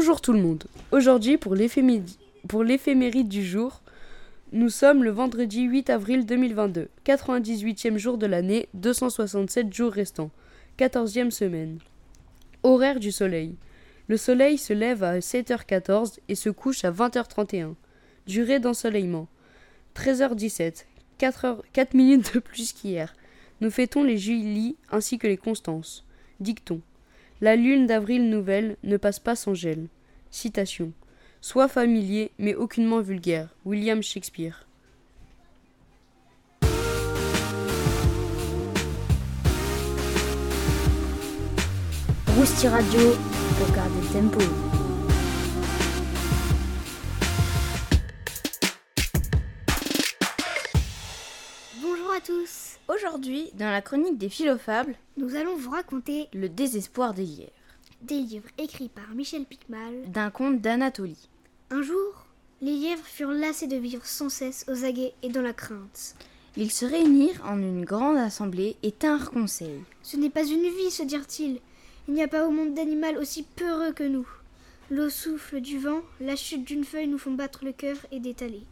Bonjour 0.00 0.22
tout 0.22 0.32
le 0.32 0.40
monde. 0.40 0.64
Aujourd'hui, 0.92 1.36
pour 1.36 1.54
l'éphéméride 1.54 3.28
du 3.28 3.44
jour, 3.44 3.82
nous 4.50 4.70
sommes 4.70 5.04
le 5.04 5.10
vendredi 5.10 5.64
8 5.64 5.90
avril 5.90 6.24
2022, 6.24 6.88
98e 7.04 7.98
jour 7.98 8.16
de 8.16 8.24
l'année, 8.24 8.70
267 8.72 9.70
jours 9.70 9.92
restants, 9.92 10.30
14e 10.78 11.30
semaine. 11.30 11.80
Horaire 12.62 12.98
du 12.98 13.12
soleil. 13.12 13.56
Le 14.08 14.16
soleil 14.16 14.56
se 14.56 14.72
lève 14.72 15.04
à 15.04 15.18
7h14 15.18 16.16
et 16.30 16.34
se 16.34 16.48
couche 16.48 16.82
à 16.86 16.92
20h31. 16.92 17.74
Durée 18.26 18.58
d'ensoleillement 18.58 19.28
13h17, 19.96 20.86
4, 21.18 21.62
4 21.74 21.92
minutes 21.92 22.36
de 22.36 22.40
plus 22.40 22.72
qu'hier. 22.72 23.14
Nous 23.60 23.70
fêtons 23.70 24.02
les 24.02 24.16
Julie 24.16 24.76
ainsi 24.90 25.18
que 25.18 25.26
les 25.26 25.36
Constances. 25.36 26.06
Dicton. 26.40 26.80
La 27.42 27.56
lune 27.56 27.86
d'avril 27.86 28.28
nouvelle 28.28 28.76
ne 28.82 28.98
passe 28.98 29.18
pas 29.18 29.34
sans 29.34 29.54
gel. 29.54 29.88
Citation. 30.30 30.92
Sois 31.40 31.68
familier, 31.68 32.32
mais 32.38 32.54
aucunement 32.54 33.00
vulgaire. 33.00 33.48
William 33.64 34.02
Shakespeare. 34.02 34.66
Rousti 42.36 42.68
Radio 42.68 43.00
pour 43.56 43.74
garder 43.74 44.00
le 44.02 44.12
tempo. 44.12 44.38
Bonjour 51.80 52.12
à 52.12 52.20
tous. 52.20 52.69
Aujourd'hui, 52.92 53.50
dans 53.54 53.70
la 53.70 53.82
chronique 53.82 54.18
des 54.18 54.28
philofables, 54.28 54.96
Nous 55.16 55.36
allons 55.36 55.54
vous 55.54 55.70
raconter 55.70 56.26
le 56.32 56.48
désespoir 56.48 57.14
des 57.14 57.24
lièvres, 57.24 57.52
des 58.02 58.16
livres 58.16 58.48
écrits 58.58 58.88
par 58.88 59.14
Michel 59.14 59.44
Picmal. 59.44 60.10
d'un 60.10 60.30
conte 60.30 60.60
d'Anatolie. 60.60 61.28
Un 61.70 61.82
jour, 61.82 62.26
les 62.60 62.74
lièvres 62.74 63.04
furent 63.04 63.30
lassés 63.30 63.68
de 63.68 63.76
vivre 63.76 64.04
sans 64.04 64.28
cesse 64.28 64.64
aux 64.66 64.84
aguets 64.84 65.14
et 65.22 65.28
dans 65.28 65.40
la 65.40 65.52
crainte. 65.52 66.16
Ils 66.56 66.72
se 66.72 66.84
réunirent 66.84 67.40
en 67.44 67.58
une 67.58 67.84
grande 67.84 68.16
assemblée 68.16 68.74
et 68.82 68.90
tinrent 68.90 69.30
conseil. 69.30 69.84
Ce 70.02 70.16
n'est 70.16 70.28
pas 70.28 70.44
une 70.44 70.68
vie, 70.76 70.90
se 70.90 71.04
dirent-ils. 71.04 71.60
Il 72.08 72.14
n'y 72.14 72.24
a 72.24 72.28
pas 72.28 72.44
au 72.44 72.50
monde 72.50 72.74
d'animal 72.74 73.18
aussi 73.18 73.44
peureux 73.44 73.92
que 73.92 74.02
nous. 74.02 74.26
L'eau 74.90 75.10
souffle 75.10 75.60
du 75.60 75.78
vent, 75.78 76.00
la 76.20 76.34
chute 76.34 76.64
d'une 76.64 76.84
feuille 76.84 77.06
nous 77.06 77.18
font 77.18 77.34
battre 77.34 77.64
le 77.64 77.72
cœur 77.72 77.98
et 78.10 78.18
détaler. 78.18 78.62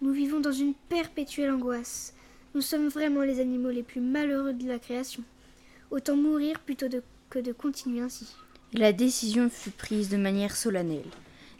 Nous 0.00 0.12
vivons 0.12 0.38
dans 0.38 0.52
une 0.52 0.74
perpétuelle 0.88 1.50
angoisse. 1.50 2.14
Nous 2.54 2.60
sommes 2.60 2.88
vraiment 2.88 3.22
les 3.22 3.40
animaux 3.40 3.70
les 3.70 3.82
plus 3.82 4.00
malheureux 4.00 4.52
de 4.52 4.68
la 4.68 4.78
création. 4.78 5.22
Autant 5.90 6.16
mourir 6.16 6.60
plutôt 6.60 6.88
de- 6.88 7.02
que 7.30 7.38
de 7.38 7.52
continuer 7.52 8.00
ainsi. 8.00 8.26
La 8.72 8.92
décision 8.92 9.48
fut 9.50 9.70
prise 9.70 10.08
de 10.08 10.16
manière 10.16 10.56
solennelle. 10.56 11.10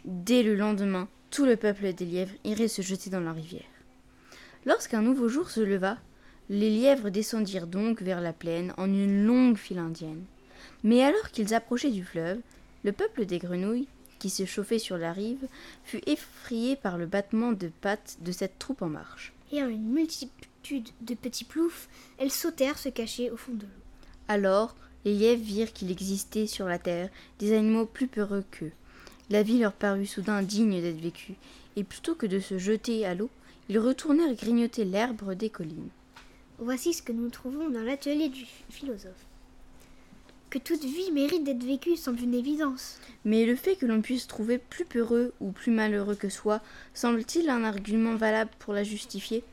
Dès 0.05 0.43
le 0.43 0.55
lendemain, 0.55 1.07
tout 1.31 1.45
le 1.45 1.55
peuple 1.55 1.93
des 1.93 2.05
lièvres 2.05 2.33
irait 2.43 2.67
se 2.67 2.81
jeter 2.81 3.09
dans 3.09 3.19
la 3.21 3.31
rivière. 3.31 3.61
Lorsqu'un 4.65 5.01
nouveau 5.01 5.29
jour 5.29 5.49
se 5.49 5.61
leva, 5.61 5.97
les 6.49 6.69
lièvres 6.69 7.09
descendirent 7.09 7.67
donc 7.67 8.01
vers 8.01 8.21
la 8.21 8.33
plaine 8.33 8.73
en 8.77 8.85
une 8.85 9.25
longue 9.25 9.57
file 9.57 9.79
indienne. 9.79 10.23
Mais 10.83 11.03
alors 11.03 11.29
qu'ils 11.31 11.53
approchaient 11.53 11.91
du 11.91 12.03
fleuve, 12.03 12.39
le 12.83 12.91
peuple 12.91 13.25
des 13.25 13.39
grenouilles, 13.39 13.87
qui 14.19 14.29
se 14.29 14.45
chauffait 14.45 14.79
sur 14.79 14.97
la 14.97 15.11
rive, 15.11 15.47
fut 15.83 16.01
effrayé 16.07 16.75
par 16.75 16.97
le 16.97 17.05
battement 17.05 17.51
de 17.51 17.69
pattes 17.81 18.17
de 18.21 18.31
cette 18.31 18.57
troupe 18.59 18.81
en 18.81 18.89
marche. 18.89 19.33
Et 19.51 19.61
en 19.61 19.67
une 19.69 19.89
multitude 19.89 20.29
de 21.01 21.13
petits 21.15 21.43
ploufs, 21.43 21.89
elles 22.17 22.31
sautèrent 22.31 22.77
se 22.77 22.89
cacher 22.89 23.31
au 23.31 23.37
fond 23.37 23.53
de 23.53 23.63
l'eau. 23.63 23.83
Alors, 24.27 24.75
les 25.05 25.13
lièvres 25.13 25.43
virent 25.43 25.73
qu'il 25.73 25.91
existait 25.91 26.47
sur 26.47 26.65
la 26.65 26.79
terre 26.79 27.09
des 27.39 27.53
animaux 27.53 27.85
plus 27.85 28.07
peureux 28.07 28.43
qu'eux. 28.51 28.71
La 29.29 29.43
vie 29.43 29.59
leur 29.59 29.73
parut 29.73 30.05
soudain 30.05 30.41
digne 30.41 30.81
d'être 30.81 31.01
vécue, 31.01 31.35
et 31.75 31.83
plutôt 31.83 32.15
que 32.15 32.25
de 32.25 32.39
se 32.39 32.57
jeter 32.57 33.05
à 33.05 33.15
l'eau, 33.15 33.29
ils 33.69 33.79
retournèrent 33.79 34.35
grignoter 34.35 34.85
l'herbe 34.85 35.33
des 35.33 35.49
collines. 35.49 35.89
Voici 36.59 36.93
ce 36.93 37.01
que 37.01 37.11
nous 37.11 37.29
trouvons 37.29 37.69
dans 37.69 37.81
l'atelier 37.81 38.29
du 38.29 38.45
philosophe. 38.69 39.25
Que 40.49 40.59
toute 40.59 40.83
vie 40.83 41.11
mérite 41.11 41.43
d'être 41.43 41.63
vécue 41.63 41.97
semble 41.97 42.21
une 42.21 42.35
évidence. 42.35 42.99
Mais 43.25 43.45
le 43.45 43.55
fait 43.55 43.75
que 43.75 43.87
l'on 43.87 44.01
puisse 44.01 44.27
trouver 44.27 44.59
plus 44.59 44.85
peureux 44.85 45.33
ou 45.39 45.51
plus 45.51 45.71
malheureux 45.71 46.15
que 46.15 46.29
soi, 46.29 46.61
semble-t-il 46.93 47.49
un 47.49 47.63
argument 47.63 48.15
valable 48.15 48.51
pour 48.59 48.73
la 48.73 48.83
justifier? 48.83 49.43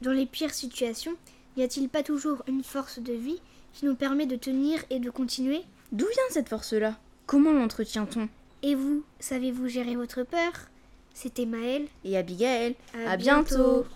Dans 0.00 0.12
les 0.12 0.26
pires 0.26 0.54
situations, 0.54 1.14
n'y 1.56 1.64
a-t-il 1.64 1.88
pas 1.88 2.04
toujours 2.04 2.44
une 2.46 2.62
force 2.62 3.00
de 3.00 3.12
vie 3.12 3.40
qui 3.72 3.84
nous 3.84 3.96
permet 3.96 4.26
de 4.26 4.36
tenir 4.36 4.78
et 4.90 5.00
de 5.00 5.10
continuer? 5.10 5.62
D'où 5.90 6.06
vient 6.06 6.22
cette 6.30 6.48
force-là? 6.48 6.96
Comment 7.26 7.52
l'entretient-on? 7.52 8.28
Et 8.62 8.76
vous, 8.76 9.02
savez-vous 9.18 9.66
gérer 9.66 9.96
votre 9.96 10.22
peur? 10.22 10.52
C'était 11.14 11.46
Maël. 11.46 11.86
Et 12.04 12.16
Abigail, 12.16 12.76
À 12.94 13.12
à 13.12 13.16
bientôt. 13.16 13.86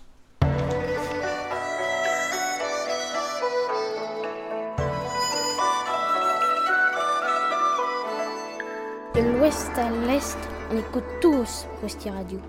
De 9.15 9.21
l'ouest 9.21 9.71
à 9.77 9.89
l'est, 10.05 10.37
on 10.69 10.77
écoute 10.77 11.03
tous 11.21 11.65
Rousti 11.81 12.09
Radio. 12.09 12.39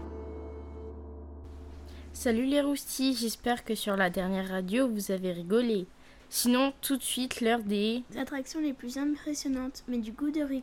Salut 2.15 2.47
les 2.47 2.61
roustis, 2.61 3.17
j'espère 3.21 3.65
que 3.65 3.75
sur 3.75 3.97
la 3.97 4.09
dernière 4.09 4.49
radio 4.49 4.89
vous 4.89 5.11
avez 5.11 5.33
rigolé. 5.33 5.87
Sinon, 6.31 6.73
tout 6.81 6.97
de 6.97 7.03
suite, 7.03 7.41
l'heure 7.41 7.63
des 7.63 8.03
attractions 8.17 8.61
les 8.61 8.73
plus 8.73 8.97
impressionnantes, 8.99 9.83
mais 9.89 9.99
du 9.99 10.13
goût 10.13 10.31
de 10.31 10.41
Rix. 10.41 10.63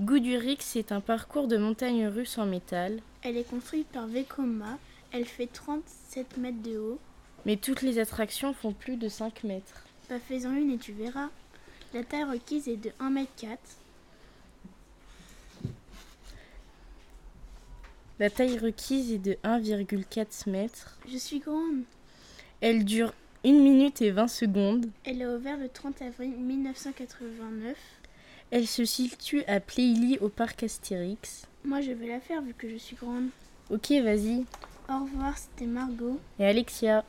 Goudurix, 0.00 0.58
c'est 0.60 0.92
un 0.92 1.00
parcours 1.00 1.48
de 1.48 1.56
montagne 1.56 2.06
russe 2.06 2.38
en 2.38 2.46
métal, 2.46 3.00
Elle 3.22 3.36
est 3.36 3.48
construite 3.48 3.88
par 3.88 4.06
Vekoma. 4.06 4.78
Elle 5.12 5.26
fait 5.26 5.48
37 5.48 6.36
mètres 6.38 6.62
de 6.62 6.78
haut. 6.78 6.98
mais 7.44 7.56
toutes 7.56 7.82
les 7.82 7.98
attractions 7.98 8.52
font 8.54 8.72
plus 8.72 8.96
de 8.96 9.08
5 9.08 9.44
mètres. 9.44 9.84
Bah 10.08 10.16
fais-en 10.28 10.52
une 10.52 10.70
et 10.72 10.78
tu 10.78 10.92
verras. 10.92 11.30
La 11.94 12.04
taille 12.04 12.24
requise 12.24 12.68
est 12.68 12.76
de 12.76 12.90
1 13.00 13.10
mètre 13.10 13.32
4. 13.36 13.58
La 18.20 18.30
taille 18.30 18.58
requise 18.58 19.12
est 19.12 19.18
de 19.18 19.36
1,4 19.44 20.48
mètres. 20.50 20.98
Je 21.10 21.16
suis 21.16 21.38
grande. 21.40 21.82
Elle 22.60 22.84
dure 22.84 23.12
1 23.44 23.52
minute 23.52 24.02
et 24.02 24.10
20 24.10 24.28
secondes. 24.28 24.86
Elle 25.04 25.22
est 25.22 25.26
ouverte 25.26 25.60
le 25.60 25.68
30 25.68 26.02
avril 26.02 26.30
1989. 26.30 27.76
Elle 28.50 28.66
se 28.66 28.84
situe 28.84 29.42
à 29.44 29.60
Pléily 29.60 30.18
au 30.20 30.28
parc 30.28 30.62
Astérix. 30.62 31.46
Moi 31.64 31.80
je 31.80 31.92
vais 31.92 32.06
la 32.06 32.20
faire 32.20 32.42
vu 32.42 32.54
que 32.54 32.68
je 32.68 32.76
suis 32.76 32.96
grande. 32.96 33.28
Ok, 33.70 33.90
vas-y. 33.90 34.44
Au 34.88 35.04
revoir, 35.04 35.36
c'était 35.38 35.66
Margot. 35.66 36.20
Et 36.38 36.44
Alexia. 36.44 37.04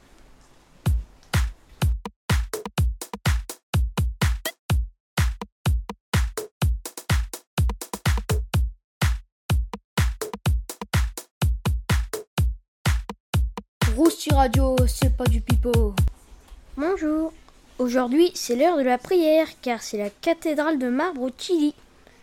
Rousti 13.96 14.34
Radio, 14.34 14.76
c'est 14.88 15.16
pas 15.16 15.26
du 15.26 15.40
pipeau. 15.40 15.94
Bonjour. 16.78 17.32
Aujourd'hui, 17.78 18.32
c'est 18.34 18.56
l'heure 18.56 18.78
de 18.78 18.82
la 18.82 18.98
prière 18.98 19.48
car 19.62 19.84
c'est 19.84 20.00
la 20.00 20.10
cathédrale 20.10 20.80
de 20.80 20.90
marbre 20.90 21.22
au 21.22 21.30
Chili. 21.38 21.76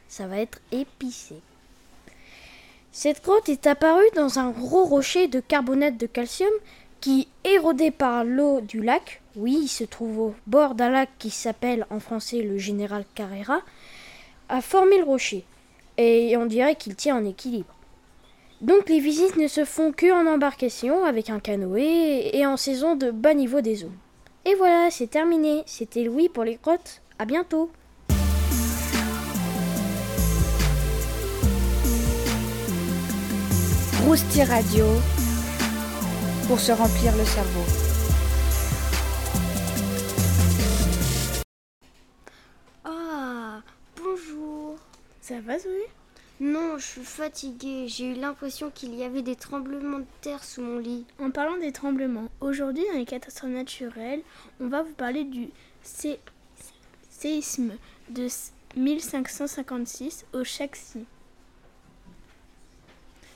Ça 0.09 0.27
va 0.27 0.39
être 0.39 0.61
épicé. 0.73 1.37
Cette 2.91 3.23
grotte 3.23 3.49
est 3.49 3.69
apparue 3.69 4.11
dans 4.17 4.41
un 4.41 4.51
gros 4.51 4.85
rocher 4.85 5.29
de 5.29 5.39
carbonate 5.39 5.97
de 5.97 6.07
calcium 6.07 6.51
qui, 7.01 7.29
érodé 7.45 7.93
par 7.93 8.25
l'eau 8.25 8.61
du 8.63 8.83
lac, 8.83 9.23
oui, 9.37 9.61
il 9.63 9.69
se 9.69 9.85
trouve 9.85 10.19
au 10.19 10.35
bord 10.49 10.75
d'un 10.75 10.91
lac 10.91 11.11
qui 11.21 11.31
s'appelle 11.31 11.87
en 11.91 12.01
français 12.01 12.43
le 12.43 12.59
général 12.59 13.05
Carrera, 13.15 13.61
a 14.49 14.61
formé 14.61 14.99
le 14.99 15.05
rocher. 15.05 15.45
Et 15.99 16.37
on 16.37 16.47
dirait 16.47 16.75
qu'il 16.75 16.97
tient 16.97 17.17
en 17.17 17.25
équilibre. 17.25 17.75
Donc 18.61 18.91
les 18.91 19.01
visites 19.01 19.37
ne 19.37 19.49
se 19.49 19.65
font 19.65 19.91
que 19.91 20.13
en 20.13 20.31
embarcation 20.31 21.05
avec 21.05 21.31
un 21.31 21.41
canoë 21.41 22.37
et 22.37 22.45
en 22.45 22.59
saison 22.59 22.95
de 22.95 23.11
bas 23.11 23.33
niveau 23.33 23.63
des 23.63 23.85
eaux. 23.85 23.93
Et 24.45 24.55
voilà, 24.55 24.91
c'est 24.91 25.07
terminé. 25.07 25.63
C'était 25.65 26.05
Louis 26.05 26.29
pour 26.29 26.45
les 26.45 26.59
grottes. 26.63 27.01
À 27.19 27.25
bientôt. 27.25 27.71
Rousti 34.05 34.43
Radio 34.43 34.85
pour 36.49 36.61
se 36.61 36.73
remplir 36.73 37.17
le 37.17 37.25
cerveau. 37.25 37.65
Ah, 42.85 43.61
bonjour. 43.97 44.77
Ça 45.21 45.35
va 45.47 45.59
Zoé? 45.59 45.87
Non, 46.41 46.79
je 46.79 46.87
suis 46.87 47.05
fatiguée. 47.05 47.87
J'ai 47.87 48.13
eu 48.13 48.15
l'impression 48.15 48.71
qu'il 48.71 48.95
y 48.95 49.05
avait 49.05 49.21
des 49.21 49.37
tremblements 49.37 49.99
de 49.99 50.07
terre 50.23 50.43
sous 50.43 50.63
mon 50.63 50.79
lit. 50.79 51.05
En 51.19 51.31
parlant 51.31 51.59
des 51.59 51.71
tremblements, 51.71 52.31
aujourd'hui 52.41 52.83
dans 52.91 52.99
les 52.99 53.05
catastrophes 53.05 53.51
naturelles, 53.51 54.23
on 54.59 54.69
va 54.69 54.83
vous 54.83 54.95
parler 54.95 55.25
du 55.25 55.51
séisme 57.11 57.73
de 58.09 58.27
1556 58.75 60.25
au 60.33 60.43
Chaxi. 60.43 61.05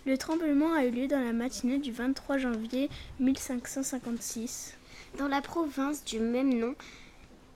Le 0.06 0.16
tremblement 0.16 0.72
a 0.72 0.86
eu 0.86 0.90
lieu 0.90 1.06
dans 1.06 1.22
la 1.22 1.34
matinée 1.34 1.78
du 1.78 1.92
23 1.92 2.38
janvier 2.38 2.88
1556. 3.20 4.78
Dans 5.18 5.28
la 5.28 5.42
province 5.42 6.02
du 6.04 6.20
même 6.20 6.58
nom 6.58 6.74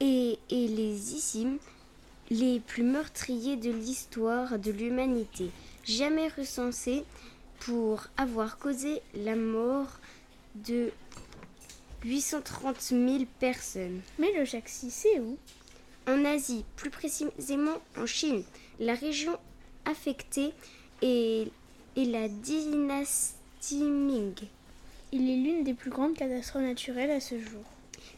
et, 0.00 0.38
et 0.50 0.68
les 0.68 1.14
isthmes 1.14 1.56
les 2.30 2.60
plus 2.60 2.82
meurtriers 2.82 3.56
de 3.56 3.70
l'histoire 3.70 4.58
de 4.58 4.70
l'humanité, 4.70 5.50
jamais 5.84 6.28
recensés 6.28 7.04
pour 7.60 8.06
avoir 8.16 8.58
causé 8.58 9.00
la 9.14 9.36
mort 9.36 9.98
de 10.54 10.90
830 12.04 12.80
000 12.80 13.24
personnes. 13.40 14.00
Mais 14.18 14.32
le 14.38 14.44
Chaxi, 14.44 14.90
c'est 14.90 15.18
où? 15.20 15.36
En 16.06 16.24
Asie, 16.24 16.64
plus 16.76 16.90
précisément 16.90 17.78
en 17.96 18.06
Chine. 18.06 18.44
La 18.80 18.94
région 18.94 19.36
affectée 19.84 20.52
est 21.02 21.50
et 21.98 22.04
la 22.04 22.28
dynastie 22.28 23.82
Ming. 23.82 24.34
Il 25.10 25.28
est 25.28 25.36
l'une 25.36 25.64
des 25.64 25.74
plus 25.74 25.90
grandes 25.90 26.14
catastrophes 26.14 26.62
naturelles 26.62 27.10
à 27.10 27.18
ce 27.18 27.36
jour. 27.40 27.64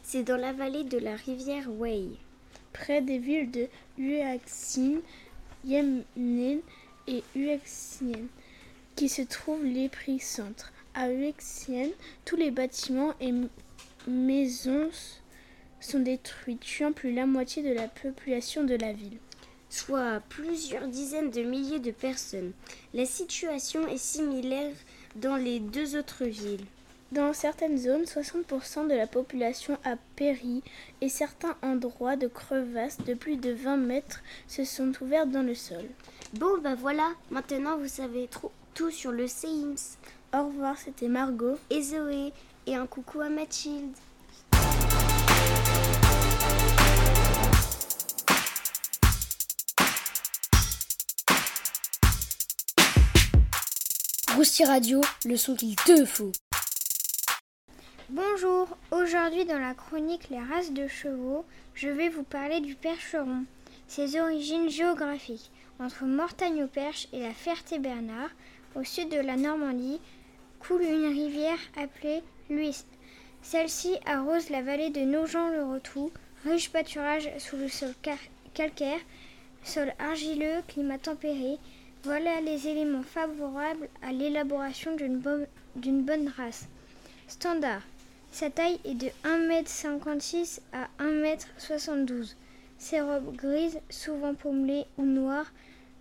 C'est 0.03 0.21
dans 0.21 0.37
la 0.37 0.53
vallée 0.53 0.83
de 0.83 0.99
la 0.99 1.15
rivière 1.15 1.67
Wei. 1.79 2.09
Près 2.73 3.01
des 3.01 3.17
villes 3.17 3.51
de 3.51 3.67
Huaxin, 3.97 4.99
Yemnen 5.65 6.59
et 7.07 7.23
Huaxian, 7.35 8.27
qui 8.95 9.09
se 9.09 9.21
trouvent 9.21 9.65
l'épicentre. 9.65 10.71
À 10.93 11.09
Huaxian, 11.09 11.89
tous 12.25 12.35
les 12.35 12.51
bâtiments 12.51 13.13
et 13.19 13.33
maisons 14.07 14.89
sont 15.79 15.99
détruits, 15.99 16.57
tuant 16.57 16.91
plus 16.91 17.13
la 17.13 17.25
moitié 17.25 17.63
de 17.63 17.73
la 17.73 17.87
population 17.87 18.63
de 18.63 18.75
la 18.75 18.93
ville 18.93 19.17
soit 19.71 20.21
plusieurs 20.27 20.87
dizaines 20.87 21.31
de 21.31 21.43
milliers 21.43 21.79
de 21.79 21.91
personnes. 21.91 22.51
La 22.93 23.05
situation 23.05 23.87
est 23.87 23.97
similaire 23.97 24.75
dans 25.15 25.37
les 25.37 25.59
deux 25.59 25.97
autres 25.97 26.25
villes. 26.25 26.65
Dans 27.11 27.33
certaines 27.33 27.77
zones, 27.77 28.03
60% 28.05 28.87
de 28.87 28.95
la 28.95 29.05
population 29.05 29.77
a 29.83 29.97
péri 30.15 30.63
et 31.01 31.09
certains 31.09 31.57
endroits 31.61 32.15
de 32.15 32.27
crevasses 32.27 32.99
de 32.99 33.13
plus 33.13 33.35
de 33.35 33.51
20 33.51 33.75
mètres 33.75 34.21
se 34.47 34.63
sont 34.63 34.93
ouverts 35.01 35.27
dans 35.27 35.43
le 35.43 35.53
sol. 35.53 35.83
Bon, 36.35 36.57
bah 36.63 36.75
voilà, 36.75 37.09
maintenant 37.29 37.77
vous 37.77 37.89
savez 37.89 38.29
tout 38.73 38.91
sur 38.91 39.11
le 39.11 39.27
séisme. 39.27 39.99
Au 40.33 40.45
revoir, 40.45 40.77
c'était 40.77 41.09
Margot 41.09 41.57
et 41.69 41.81
Zoé, 41.81 42.31
et 42.65 42.75
un 42.75 42.87
coucou 42.87 43.19
à 43.19 43.27
Mathilde. 43.27 43.91
Rousti 54.33 54.63
Radio, 54.63 55.01
le 55.25 55.35
son 55.35 55.55
qu'il 55.55 55.75
te 55.75 56.05
faut. 56.05 56.31
Bonjour, 58.13 58.67
aujourd'hui 58.91 59.45
dans 59.45 59.57
la 59.57 59.73
chronique 59.73 60.27
Les 60.29 60.41
races 60.41 60.73
de 60.73 60.85
chevaux, 60.85 61.45
je 61.73 61.87
vais 61.87 62.09
vous 62.09 62.23
parler 62.23 62.59
du 62.59 62.75
percheron, 62.75 63.45
ses 63.87 64.19
origines 64.19 64.69
géographiques. 64.69 65.49
Entre 65.79 66.03
Mortagne-au-Perche 66.03 67.07
et 67.13 67.21
la 67.21 67.31
Ferté-Bernard, 67.31 68.31
au 68.75 68.83
sud 68.83 69.07
de 69.07 69.21
la 69.21 69.37
Normandie, 69.37 70.01
coule 70.59 70.81
une 70.81 71.05
rivière 71.05 71.57
appelée 71.77 72.21
l'Uisne. 72.49 72.85
Celle-ci 73.43 73.95
arrose 74.05 74.49
la 74.49 74.61
vallée 74.61 74.89
de 74.89 74.99
Nogent-le-Rotrou, 74.99 76.11
riche 76.43 76.69
pâturage 76.69 77.29
sous 77.37 77.55
le 77.55 77.69
sol 77.69 77.93
calcaire, 78.53 78.99
sol 79.63 79.93
argileux, 79.99 80.61
climat 80.67 80.97
tempéré, 80.97 81.59
voilà 82.03 82.41
les 82.41 82.67
éléments 82.67 83.03
favorables 83.03 83.87
à 84.01 84.11
l'élaboration 84.11 84.97
d'une 84.97 86.01
bonne, 86.01 86.27
race. 86.35 86.67
Standard. 87.29 87.83
Sa 88.31 88.49
taille 88.49 88.79
est 88.85 88.95
de 88.95 89.09
1m56 89.25 90.61
à 90.71 90.87
1m72. 91.03 92.35
Ses 92.77 93.01
robes 93.01 93.35
grises, 93.35 93.79
souvent 93.89 94.33
pommelées 94.33 94.85
ou 94.97 95.03
noires. 95.03 95.51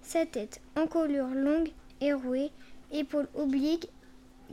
Sa 0.03 0.25
tête, 0.27 0.61
encolure 0.77 1.27
longue 1.27 1.71
et 2.01 2.13
rouée. 2.13 2.51
Épaules 2.93 3.29
obliques, 3.35 3.89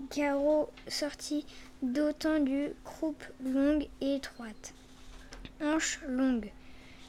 carreaux 0.09 0.69
sortis, 0.87 1.45
dos 1.83 2.13
tendu, 2.13 2.69
croupe 2.83 3.23
longue 3.45 3.87
et 4.01 4.15
étroite. 4.15 4.73
Hanches 5.61 5.99
longues. 6.07 6.51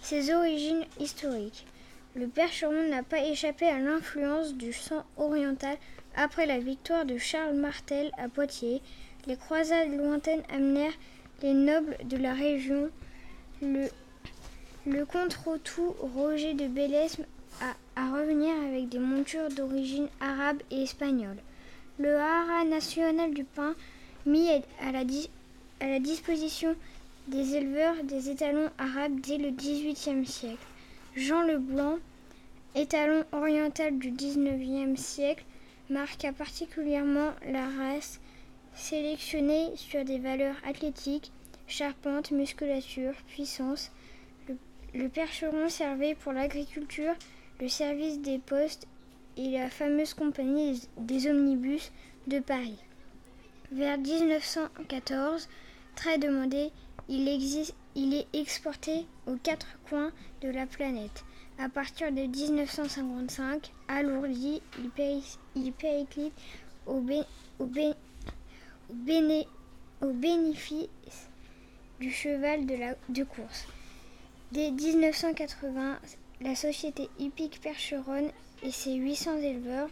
Ses 0.03 0.33
origines 0.33 0.85
historiques. 1.01 1.67
Le 2.15 2.29
percheron 2.29 2.89
n'a 2.89 3.03
pas 3.03 3.25
échappé 3.25 3.67
à 3.67 3.79
l'influence 3.79 4.55
du 4.55 4.73
sang 4.73 5.05
oriental 5.17 5.77
après 6.15 6.47
la 6.47 6.59
victoire 6.59 7.05
de 7.05 7.17
Charles 7.17 7.57
Martel 7.57 8.11
à 8.19 8.29
Poitiers. 8.29 8.83
Les 9.29 9.37
croisades 9.37 9.95
lointaines 9.95 10.43
amenèrent 10.49 10.97
les 11.43 11.53
nobles 11.53 11.99
de 12.05 12.17
la 12.17 12.33
région, 12.33 12.89
le, 13.61 13.89
le 14.87 15.05
contre-tout 15.05 15.95
Roger 16.15 16.55
de 16.55 16.67
Bellesme 16.67 17.27
à, 17.95 18.11
revenir 18.11 18.55
avec 18.67 18.89
des 18.89 18.99
montures 18.99 19.51
d'origine 19.51 20.09
arabe 20.23 20.63
et 20.71 20.83
espagnole. 20.83 21.37
Le 21.99 22.17
haras 22.17 22.65
national 22.65 23.35
du 23.35 23.45
pain 23.45 23.75
mis 24.25 24.49
à 24.49 24.93
la, 24.93 25.01
à 25.81 25.87
la 25.89 26.01
disposition 26.01 26.75
des 27.27 27.55
éleveurs 27.55 28.03
des 28.05 28.31
étalons 28.31 28.71
arabes 28.79 29.21
dès 29.21 29.37
le 29.37 29.51
XVIIIe 29.51 30.25
siècle. 30.25 30.67
Jean 31.17 31.43
Leblanc, 31.43 31.99
étalon 32.75 33.25
oriental 33.33 33.99
du 33.99 34.11
XIXe 34.11 34.99
siècle, 34.99 35.45
marqua 35.91 36.33
particulièrement 36.33 37.33
la 37.47 37.69
race, 37.69 38.21
sélectionnée 38.79 39.73
sur 39.77 40.05
des 40.05 40.19
valeurs 40.19 40.57
athlétiques, 40.65 41.33
charpente, 41.67 42.31
musculature, 42.31 43.13
puissance. 43.27 43.91
Le, 44.95 45.09
percheron 45.09 45.69
servait 45.69 46.15
pour 46.15 46.33
l'agriculture, 46.33 47.15
le 47.61 47.69
service 47.69 48.21
des 48.21 48.39
postes 48.39 48.87
et 49.37 49.51
la 49.51 49.69
fameuse 49.69 50.15
compagnie 50.15 50.81
des 50.97 51.29
omnibus 51.29 51.93
de 52.27 52.39
Paris. 52.39 52.79
Vers 53.73 53.99
1914, 53.99 55.49
très 55.95 56.19
demandé, 56.19 56.71
il, 57.09 57.29
il 57.95 58.15
est 58.15 58.27
exporté 58.33 59.07
aux 59.27 59.37
quatre 59.37 59.79
coins 59.89 60.13
de 60.41 60.49
la 60.49 60.67
planète. 60.67 61.25
À 61.59 61.69
partir 61.69 62.13
de 62.13 62.21
1955, 62.21 63.73
alourdi, 63.89 64.63
il, 65.55 65.73
périclite 65.73 66.33
au, 66.87 67.03
au, 67.59 67.67
au, 68.91 70.13
bénéfice 70.13 70.89
du 72.01 72.11
cheval 72.11 72.67
de, 72.67 72.75
la, 72.75 72.95
de 73.09 73.25
course. 73.25 73.67
Dès 74.53 74.71
1980, 74.71 75.99
la 76.41 76.55
société 76.55 77.09
hippique 77.19 77.61
Percheron 77.61 78.31
et 78.63 78.71
ses 78.71 78.95
800 78.95 79.39
éleveurs 79.39 79.91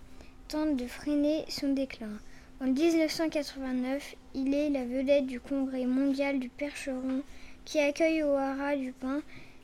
tentent 0.49 0.77
de 0.77 0.87
freiner 0.87 1.45
son 1.49 1.73
déclin. 1.73 2.19
En 2.61 2.67
1989, 2.67 4.15
il 4.35 4.55
est 4.55 4.71
la 4.71 4.85
vedette 4.85 5.27
du 5.27 5.41
congrès 5.41 5.85
mondial 5.85 6.39
du 6.39 6.49
Percheron 6.49 7.23
qui 7.65 7.81
accueille 7.81 8.23
au 8.23 8.33
haras 8.33 8.77
du 8.77 8.93
Pin 8.93 9.21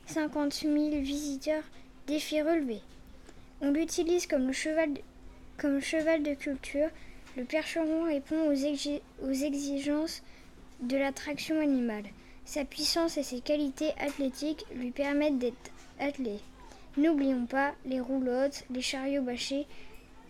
50 0.07 0.53
000 0.53 0.75
visiteurs 0.99 1.63
défi 2.05 2.41
relevé. 2.41 2.81
On 3.61 3.71
l'utilise 3.71 4.27
comme, 4.27 4.51
comme 5.57 5.79
cheval 5.79 6.21
de 6.21 6.33
culture. 6.33 6.89
Le 7.35 7.45
percheron 7.45 8.03
répond 8.03 8.47
aux, 8.47 9.33
exigences 9.33 10.21
de 10.81 10.97
l'attraction 10.97 11.59
animale. 11.59 12.05
Sa 12.45 12.63
puissance 12.63 13.17
et 13.17 13.23
ses 13.23 13.39
qualités 13.39 13.91
athlétiques 13.99 14.65
lui 14.75 14.91
permettent 14.91 15.39
d'être 15.39 15.71
attelé. 15.99 16.39
N'oublions 16.97 17.45
pas 17.45 17.73
les 17.85 17.99
roulottes, 17.99 18.65
les 18.69 18.81
chariots 18.81 19.23
bâchés 19.23 19.65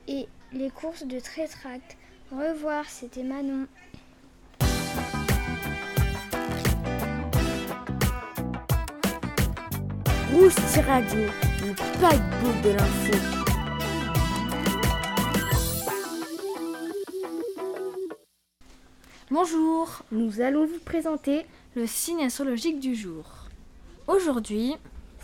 et 0.07 0.27
les 0.53 0.69
courses 0.69 1.05
de 1.05 1.19
trétract. 1.19 1.98
Revoir, 2.31 2.86
c'était 2.89 3.24
Manon. 3.24 3.67
Le 10.31 10.50
de 12.63 12.72
l'info. 12.72 13.42
Bonjour, 19.35 20.03
nous 20.11 20.41
allons 20.41 20.67
vous 20.67 20.77
présenter 20.85 21.47
le 21.75 21.87
signe 21.87 22.23
astrologique 22.23 22.79
du 22.79 22.93
jour. 22.93 23.25
Aujourd'hui, 24.05 24.75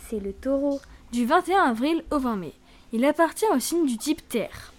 c'est 0.08 0.18
le 0.18 0.32
taureau. 0.32 0.80
Du 1.12 1.26
21 1.26 1.62
avril 1.62 2.02
au 2.10 2.18
20 2.18 2.34
mai, 2.34 2.52
Il 2.92 3.04
appartient 3.04 3.46
au 3.54 3.60
signe 3.60 3.86
du 3.86 3.98
type 3.98 4.28
Terre. 4.28 4.72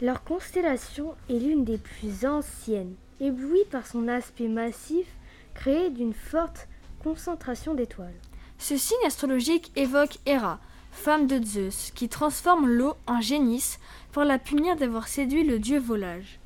Leur 0.00 0.24
constellation 0.24 1.14
est 1.28 1.34
l'une 1.34 1.66
des 1.66 1.76
plus 1.76 2.24
anciennes, 2.24 2.94
éblouie 3.20 3.66
par 3.70 3.86
son 3.86 4.08
aspect 4.08 4.48
massif 4.48 5.06
créé 5.52 5.90
d'une 5.90 6.14
forte 6.14 6.66
concentration 7.04 7.74
d'étoiles. 7.74 8.18
Ce 8.56 8.78
signe 8.78 9.06
astrologique 9.06 9.70
évoque 9.76 10.16
Héra, 10.24 10.60
femme 10.92 11.26
de 11.26 11.44
Zeus, 11.44 11.90
qui 11.94 12.08
transforme 12.08 12.70
l'eau 12.70 12.94
en 13.06 13.20
génisse 13.20 13.78
pour 14.12 14.24
la 14.24 14.38
punir 14.38 14.76
d'avoir 14.76 15.08
séduit 15.08 15.44
le 15.44 15.58
dieu 15.58 15.78
volage. 15.78 16.39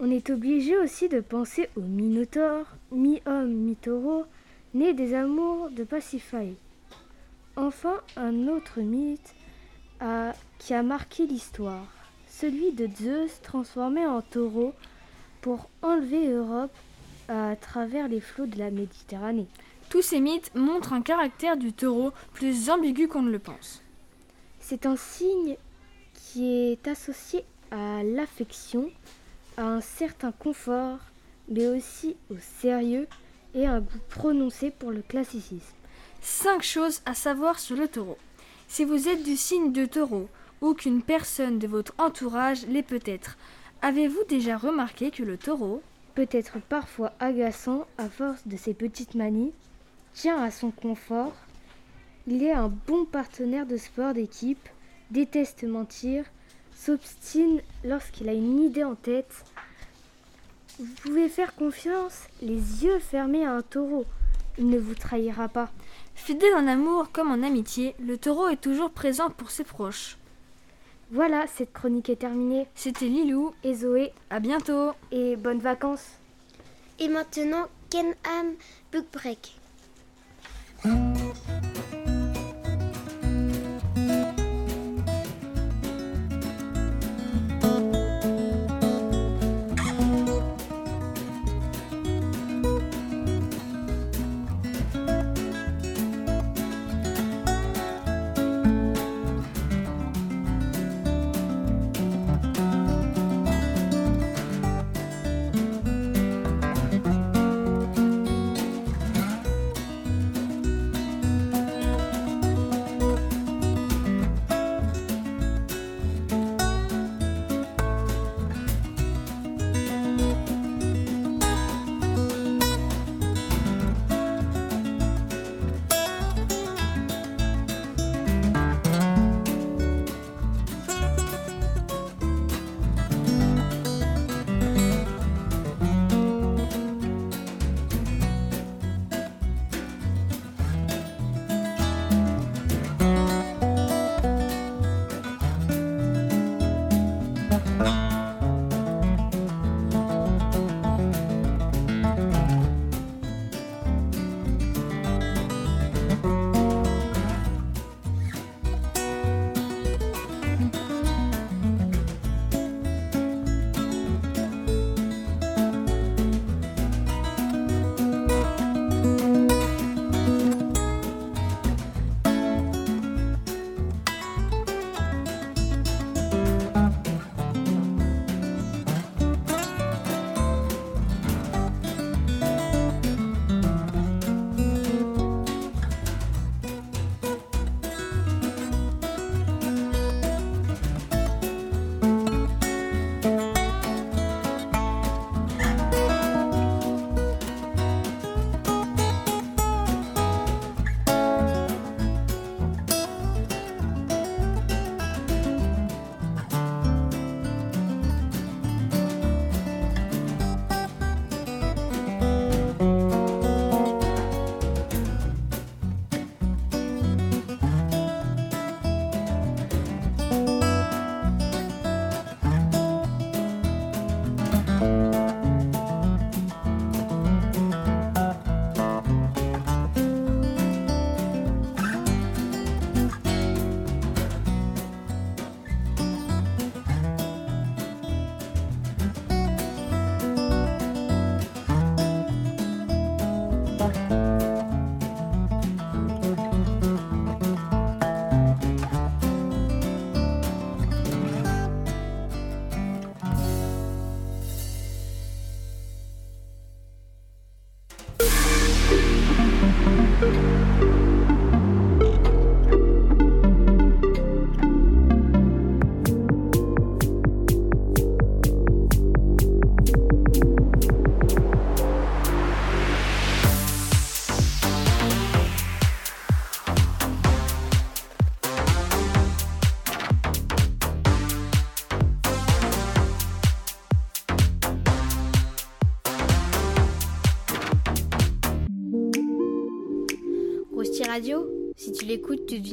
On 0.00 0.10
est 0.10 0.30
obligé 0.30 0.76
aussi 0.76 1.08
de 1.08 1.20
penser 1.20 1.68
au 1.76 1.80
Minotaure, 1.80 2.66
mi-homme, 2.90 3.52
mi-taureau, 3.52 4.24
né 4.74 4.92
des 4.92 5.14
amours 5.14 5.70
de 5.70 5.84
Pasiphae. 5.84 6.54
Enfin, 7.56 8.00
un 8.16 8.48
autre 8.48 8.80
mythe 8.80 9.34
qui 10.58 10.74
a 10.74 10.82
marqué 10.82 11.26
l'histoire, 11.26 11.86
celui 12.28 12.72
de 12.72 12.88
Zeus 12.96 13.40
transformé 13.40 14.04
en 14.04 14.20
taureau 14.20 14.74
pour 15.40 15.70
enlever 15.80 16.28
Europe 16.28 16.74
à 17.28 17.54
travers 17.56 18.08
les 18.08 18.20
flots 18.20 18.46
de 18.46 18.58
la 18.58 18.70
Méditerranée. 18.70 19.46
Tous 19.88 20.02
ces 20.02 20.20
mythes 20.20 20.54
montrent 20.54 20.92
un 20.92 21.02
caractère 21.02 21.56
du 21.56 21.72
taureau 21.72 22.10
plus 22.32 22.68
ambigu 22.68 23.06
qu'on 23.06 23.22
ne 23.22 23.30
le 23.30 23.38
pense. 23.38 23.82
C'est 24.58 24.86
un 24.86 24.96
signe 24.96 25.56
qui 26.14 26.52
est 26.52 26.88
associé 26.88 27.44
à 27.70 28.02
l'affection, 28.02 28.90
à 29.56 29.62
un 29.62 29.80
certain 29.80 30.32
confort, 30.32 30.98
mais 31.48 31.66
aussi 31.66 32.16
au 32.30 32.36
sérieux 32.60 33.06
et 33.54 33.66
un 33.66 33.80
goût 33.80 34.00
prononcé 34.08 34.70
pour 34.70 34.90
le 34.90 35.02
classicisme. 35.02 35.74
Cinq 36.20 36.62
choses 36.62 37.02
à 37.06 37.14
savoir 37.14 37.58
sur 37.58 37.76
le 37.76 37.88
taureau. 37.88 38.18
Si 38.68 38.84
vous 38.84 39.08
êtes 39.08 39.22
du 39.22 39.36
signe 39.36 39.72
de 39.72 39.84
taureau 39.84 40.28
ou 40.60 40.74
qu'une 40.74 41.02
personne 41.02 41.58
de 41.58 41.66
votre 41.66 41.94
entourage 41.98 42.66
l'est 42.66 42.82
peut-être, 42.82 43.36
avez-vous 43.82 44.24
déjà 44.28 44.56
remarqué 44.56 45.10
que 45.10 45.22
le 45.22 45.36
taureau 45.36 45.82
peut 46.14 46.28
être 46.30 46.58
parfois 46.60 47.12
agaçant 47.20 47.86
à 47.98 48.08
force 48.08 48.46
de 48.46 48.56
ses 48.56 48.72
petites 48.72 49.14
manies, 49.14 49.52
tient 50.14 50.40
à 50.40 50.50
son 50.50 50.70
confort, 50.70 51.34
il 52.26 52.42
est 52.42 52.52
un 52.52 52.68
bon 52.68 53.04
partenaire 53.04 53.66
de 53.66 53.76
sport 53.76 54.14
d'équipe, 54.14 54.68
déteste 55.10 55.64
mentir, 55.64 56.24
s'obstine 56.74 57.60
lorsqu'il 57.84 58.28
a 58.28 58.32
une 58.32 58.60
idée 58.60 58.84
en 58.84 58.94
tête. 58.94 59.44
Vous 60.78 60.92
pouvez 61.02 61.28
faire 61.28 61.54
confiance, 61.54 62.22
les 62.42 62.84
yeux 62.84 62.98
fermés 62.98 63.44
à 63.44 63.52
un 63.52 63.62
taureau. 63.62 64.04
Il 64.58 64.68
ne 64.68 64.78
vous 64.78 64.94
trahira 64.94 65.48
pas. 65.48 65.70
Fidèle 66.14 66.54
en 66.54 66.66
amour 66.66 67.10
comme 67.12 67.30
en 67.30 67.46
amitié, 67.46 67.94
le 68.00 68.18
taureau 68.18 68.48
est 68.48 68.60
toujours 68.60 68.90
présent 68.90 69.30
pour 69.30 69.50
ses 69.50 69.64
proches. 69.64 70.16
Voilà, 71.10 71.46
cette 71.46 71.72
chronique 71.72 72.08
est 72.08 72.16
terminée. 72.16 72.66
C'était 72.74 73.06
Lilou 73.06 73.54
et 73.62 73.74
Zoé. 73.74 74.12
À 74.30 74.40
bientôt 74.40 74.92
et 75.12 75.36
bonnes 75.36 75.60
vacances. 75.60 76.18
Et 76.98 77.08
maintenant, 77.08 77.66
Ken 77.90 78.14
Ham 78.24 78.54
Book 78.92 79.06
Break. 79.12 79.56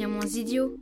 Moins 0.07 0.27
idiot. 0.27 0.77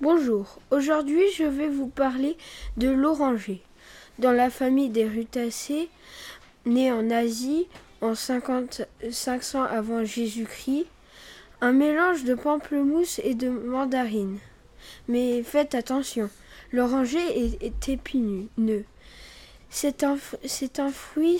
Bonjour, 0.00 0.58
aujourd'hui 0.70 1.22
je 1.36 1.44
vais 1.44 1.68
vous 1.68 1.86
parler 1.86 2.36
de 2.76 2.88
l'oranger. 2.88 3.62
Dans 4.18 4.32
la 4.32 4.50
famille 4.50 4.88
des 4.88 5.06
rutacées, 5.06 5.88
née 6.64 6.90
en 6.90 7.08
Asie 7.10 7.68
en 8.00 8.14
50, 8.14 8.82
500 9.10 9.62
avant 9.62 10.04
Jésus-Christ, 10.04 10.86
un 11.60 11.72
mélange 11.72 12.24
de 12.24 12.34
pamplemousse 12.34 13.20
et 13.22 13.34
de 13.34 13.48
mandarine. 13.48 14.38
Mais 15.06 15.42
faites 15.42 15.74
attention, 15.74 16.28
l'oranger 16.72 17.54
est, 17.60 17.88
épineux. 17.88 18.84
C'est 19.70 20.02
un, 20.02 20.16
fruit, 20.90 21.38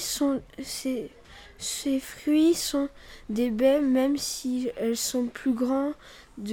ces 1.58 2.00
fruits 2.00 2.54
sont 2.54 2.88
des 3.28 3.50
baies 3.50 3.80
même 3.80 4.16
si 4.16 4.70
elles 4.76 4.96
sont 4.96 5.26
plus 5.26 5.52
grandes 5.52 5.94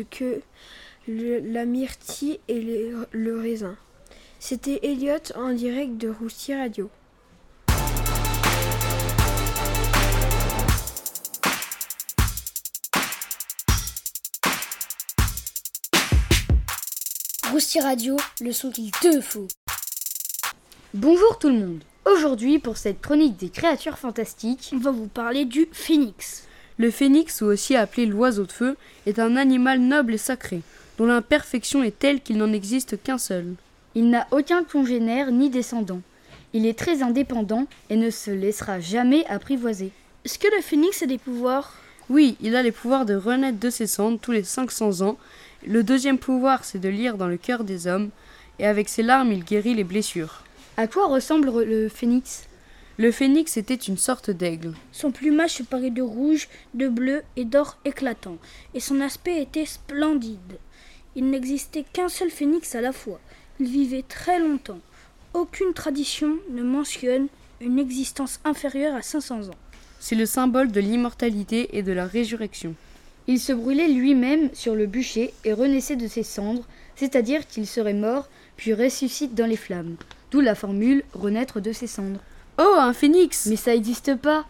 que 0.09 0.41
le, 1.07 1.39
la 1.39 1.65
myrtille 1.65 2.39
et 2.47 2.61
les, 2.61 2.93
le 3.11 3.39
raisin. 3.39 3.75
C'était 4.39 4.79
Elliot 4.83 5.31
en 5.35 5.53
direct 5.53 5.97
de 5.97 6.09
Rousti 6.09 6.53
Radio. 6.53 6.89
Rousti 17.51 17.79
Radio, 17.79 18.17
le 18.41 18.51
son 18.51 18.71
qu'il 18.71 18.91
te 18.91 19.21
faut. 19.21 19.47
Bonjour 20.93 21.37
tout 21.39 21.49
le 21.49 21.59
monde. 21.59 21.83
Aujourd'hui, 22.05 22.59
pour 22.59 22.75
cette 22.75 22.99
chronique 22.99 23.37
des 23.37 23.49
créatures 23.49 23.97
fantastiques, 23.97 24.71
On 24.73 24.77
va 24.77 24.91
vous 24.91 25.07
parler 25.07 25.45
du 25.45 25.67
phénix. 25.71 26.47
Le 26.77 26.91
phénix, 26.91 27.41
ou 27.41 27.45
aussi 27.45 27.75
appelé 27.75 28.05
l'oiseau 28.05 28.45
de 28.45 28.51
feu, 28.51 28.75
est 29.05 29.19
un 29.19 29.37
animal 29.37 29.79
noble 29.79 30.15
et 30.15 30.17
sacré, 30.17 30.61
dont 30.97 31.05
l'imperfection 31.05 31.81
est 31.81 31.97
telle 31.97 32.19
qu'il 32.19 32.37
n'en 32.37 32.51
existe 32.51 33.01
qu'un 33.01 33.17
seul. 33.17 33.53
il 33.95 34.09
n'a 34.09 34.27
aucun 34.31 34.63
congénère 34.63 35.31
ni 35.31 35.49
descendant. 35.49 36.01
Il 36.53 36.65
est 36.65 36.77
très 36.77 37.03
indépendant 37.03 37.67
et 37.89 37.95
ne 37.95 38.09
se 38.09 38.31
laissera 38.31 38.79
jamais 38.79 39.23
apprivoiser. 39.27 39.91
Est-ce 40.25 40.39
que 40.39 40.53
le 40.55 40.61
phénix 40.61 41.03
a 41.03 41.05
des 41.05 41.17
pouvoirs? 41.17 41.75
Oui, 42.09 42.35
il 42.41 42.55
a 42.55 42.63
les 42.63 42.71
pouvoirs 42.71 43.05
de 43.05 43.15
renaître 43.15 43.59
de 43.59 43.69
ses 43.69 43.87
cendres 43.87 44.19
tous 44.19 44.31
les 44.31 44.43
500 44.43 45.01
ans. 45.01 45.17
Le 45.65 45.83
deuxième 45.83 46.17
pouvoir, 46.17 46.65
c'est 46.65 46.79
de 46.79 46.89
lire 46.89 47.17
dans 47.17 47.27
le 47.27 47.37
cœur 47.37 47.63
des 47.63 47.87
hommes, 47.87 48.09
et 48.59 48.67
avec 48.67 48.89
ses 48.89 49.03
larmes, 49.03 49.31
il 49.31 49.43
guérit 49.45 49.73
les 49.73 49.83
blessures. 49.85 50.43
À 50.75 50.87
quoi 50.87 51.05
ressemble 51.05 51.51
le 51.63 51.87
phénix? 51.87 52.47
Le 52.97 53.11
phénix 53.11 53.57
était 53.57 53.75
une 53.75 53.97
sorte 53.97 54.31
d'aigle. 54.31 54.73
Son 54.91 55.11
plumage 55.11 55.51
se 55.51 55.63
parait 55.63 55.91
de 55.91 56.01
rouge, 56.01 56.47
de 56.73 56.87
bleu 56.87 57.21
et 57.35 57.45
d'or 57.45 57.77
éclatant, 57.85 58.39
et 58.73 58.79
son 58.79 58.99
aspect 58.99 59.39
était 59.39 59.67
splendide. 59.67 60.57
Il 61.15 61.29
n'existait 61.29 61.85
qu'un 61.93 62.09
seul 62.09 62.31
phénix 62.31 62.73
à 62.73 62.81
la 62.81 62.91
fois. 62.91 63.19
Il 63.59 63.67
vivait 63.67 64.01
très 64.01 64.39
longtemps. 64.39 64.79
Aucune 65.35 65.73
tradition 65.73 66.37
ne 66.49 66.63
mentionne 66.63 67.27
une 67.61 67.77
existence 67.77 68.39
inférieure 68.43 68.95
à 68.95 69.03
500 69.03 69.49
ans. 69.49 69.59
C'est 69.99 70.15
le 70.15 70.25
symbole 70.25 70.71
de 70.71 70.81
l'immortalité 70.81 71.77
et 71.77 71.83
de 71.83 71.91
la 71.91 72.07
résurrection. 72.07 72.73
Il 73.27 73.39
se 73.39 73.53
brûlait 73.53 73.89
lui-même 73.89 74.49
sur 74.53 74.73
le 74.73 74.87
bûcher 74.87 75.35
et 75.45 75.53
renaissait 75.53 75.97
de 75.97 76.07
ses 76.07 76.23
cendres, 76.23 76.65
c'est-à-dire 76.95 77.45
qu'il 77.45 77.67
serait 77.67 77.93
mort 77.93 78.27
puis 78.57 78.73
ressuscite 78.73 79.35
dans 79.35 79.45
les 79.45 79.55
flammes. 79.55 79.97
D'où 80.33 80.41
la 80.41 80.55
formule 80.55 81.03
renaître 81.13 81.59
de 81.59 81.71
ses 81.71 81.85
cendres. 81.85 82.19
Oh, 82.57 82.75
un 82.79 82.93
phénix 82.93 83.45
Mais 83.45 83.55
ça 83.55 83.69
n'existe 83.69 84.15
pas. 84.15 84.45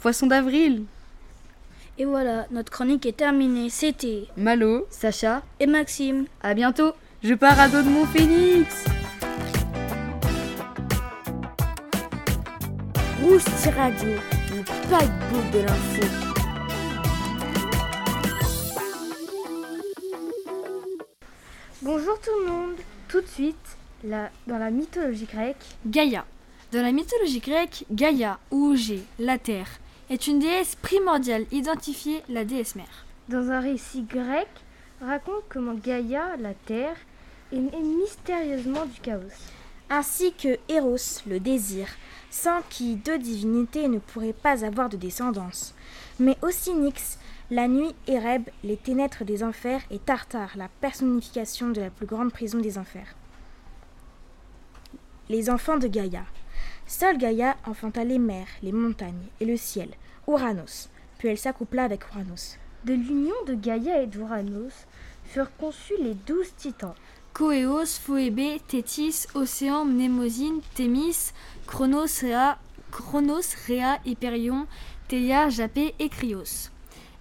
Poisson 0.00 0.28
d'avril 0.28 0.84
Et 1.98 2.04
voilà, 2.04 2.46
notre 2.52 2.70
chronique 2.70 3.04
est 3.04 3.16
terminée. 3.16 3.68
C'était 3.68 4.28
Malo, 4.36 4.86
Sacha, 4.90 5.42
et 5.58 5.66
Maxime. 5.66 6.26
à 6.40 6.54
bientôt. 6.54 6.92
je 7.24 7.34
pars 7.34 7.58
à 7.58 7.68
dos 7.68 7.82
de 7.82 7.88
mon 7.88 8.06
phénix 8.06 8.84
Rousti 13.20 13.70
Radio, 13.70 14.10
le 14.52 14.88
paquebot 14.88 15.42
de 15.52 15.58
l'info. 15.64 16.06
Bonjour 21.82 22.20
tout 22.20 22.30
le 22.44 22.52
monde. 22.52 22.76
Tout 23.08 23.20
de 23.20 23.26
suite, 23.26 23.76
la- 24.04 24.30
dans 24.46 24.58
la 24.58 24.70
mythologie 24.70 25.26
grecque, 25.26 25.64
Gaïa. 25.86 26.24
Dans 26.72 26.82
la 26.82 26.92
mythologie 26.92 27.40
grecque, 27.40 27.84
Gaïa, 27.90 28.38
ou 28.50 28.72
Ogé, 28.72 29.02
la 29.18 29.38
terre, 29.38 29.68
est 30.10 30.26
une 30.26 30.38
déesse 30.38 30.74
primordiale 30.76 31.46
identifiée 31.52 32.22
la 32.28 32.44
déesse 32.44 32.74
mère. 32.76 33.04
dans 33.28 33.50
un 33.50 33.60
récit 33.60 34.02
grec, 34.02 34.48
raconte 35.00 35.44
comment 35.48 35.74
Gaïa, 35.74 36.36
la 36.38 36.52
terre, 36.54 36.96
est 37.52 37.56
née 37.58 37.80
mystérieusement 37.82 38.84
du 38.86 39.00
chaos. 39.00 39.20
ainsi 39.90 40.32
que 40.32 40.58
Eros, 40.68 41.20
le 41.26 41.38
désir, 41.40 41.86
sans 42.30 42.60
qui 42.70 42.96
deux 42.96 43.18
divinités 43.18 43.86
ne 43.88 43.98
pourraient 43.98 44.32
pas 44.32 44.64
avoir 44.64 44.88
de 44.88 44.96
descendance, 44.96 45.74
mais 46.18 46.36
aussi 46.42 46.74
Nyx, 46.74 47.18
la 47.50 47.68
nuit, 47.68 47.94
Ereb, 48.08 48.48
les 48.64 48.76
ténèbres 48.78 49.24
des 49.24 49.42
enfers, 49.44 49.82
et 49.90 49.98
Tartare, 49.98 50.52
la 50.56 50.68
personnification 50.80 51.68
de 51.70 51.80
la 51.82 51.90
plus 51.90 52.06
grande 52.06 52.32
prison 52.32 52.58
des 52.58 52.76
enfers. 52.78 53.14
Les 55.30 55.48
enfants 55.48 55.78
de 55.78 55.88
Gaïa. 55.88 56.26
Seule 56.86 57.16
Gaïa 57.16 57.56
enfanta 57.66 58.04
les 58.04 58.18
mers, 58.18 58.46
les 58.62 58.72
montagnes 58.72 59.26
et 59.40 59.46
le 59.46 59.56
ciel, 59.56 59.88
Uranos, 60.28 60.90
puis 61.16 61.28
elle 61.28 61.38
s'accoupla 61.38 61.84
avec 61.84 62.06
Uranos. 62.10 62.58
De 62.84 62.92
l'union 62.92 63.34
de 63.46 63.54
Gaïa 63.54 64.02
et 64.02 64.06
d'Uranos 64.06 64.86
furent 65.24 65.56
conçus 65.56 65.94
les 65.98 66.12
douze 66.12 66.54
titans. 66.58 66.94
Coéos, 67.32 67.86
Phoébé, 67.86 68.60
Thétis, 68.68 69.26
Océan, 69.34 69.86
Mnémosine, 69.86 70.60
Thémis, 70.74 71.32
Chronos, 71.66 72.20
Rhea, 72.20 72.58
Chronos, 72.92 73.54
Rhea, 73.66 73.98
Hyperion, 74.04 74.66
Théia, 75.08 75.48
Japé 75.48 75.94
et 75.98 76.10
Cryos. 76.10 76.68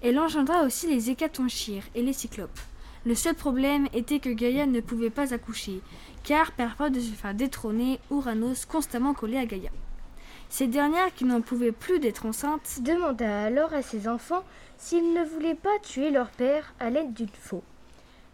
Elle 0.02 0.20
engendra 0.20 0.64
aussi 0.64 0.88
les 0.88 1.10
hécatonchires 1.10 1.86
et 1.96 2.04
les 2.04 2.12
cyclopes. 2.12 2.60
Le 3.06 3.16
seul 3.16 3.36
problème 3.36 3.88
était 3.94 4.20
que 4.20 4.30
Gaïa 4.30 4.66
ne 4.66 4.80
pouvait 4.80 5.10
pas 5.10 5.34
accoucher, 5.34 5.82
car 6.24 6.54
par 6.54 6.78
peur 6.78 6.90
de 6.90 7.02
se 7.02 7.12
faire 7.12 7.34
détrôner, 7.34 8.00
Uranos 8.10 8.66
constamment 8.66 9.14
collé 9.14 9.38
à 9.38 9.46
Gaïa. 9.46 9.72
Ces 10.50 10.68
dernières, 10.68 11.14
qui 11.14 11.26
n'en 11.26 11.42
pouvaient 11.42 11.74
plus 11.74 12.00
d'être 12.00 12.26
enceintes, 12.26 12.80
demanda 12.82 13.44
alors 13.44 13.74
à 13.74 13.82
ses 13.82 14.08
enfants 14.08 14.44
s'ils 14.78 15.14
ne 15.14 15.24
voulaient 15.26 15.56
pas 15.56 15.80
tuer 15.82 16.12
leur 16.12 16.30
père 16.30 16.74
à 16.80 16.90
l'aide 16.90 17.14
d'une 17.14 17.28
faux. 17.28 17.64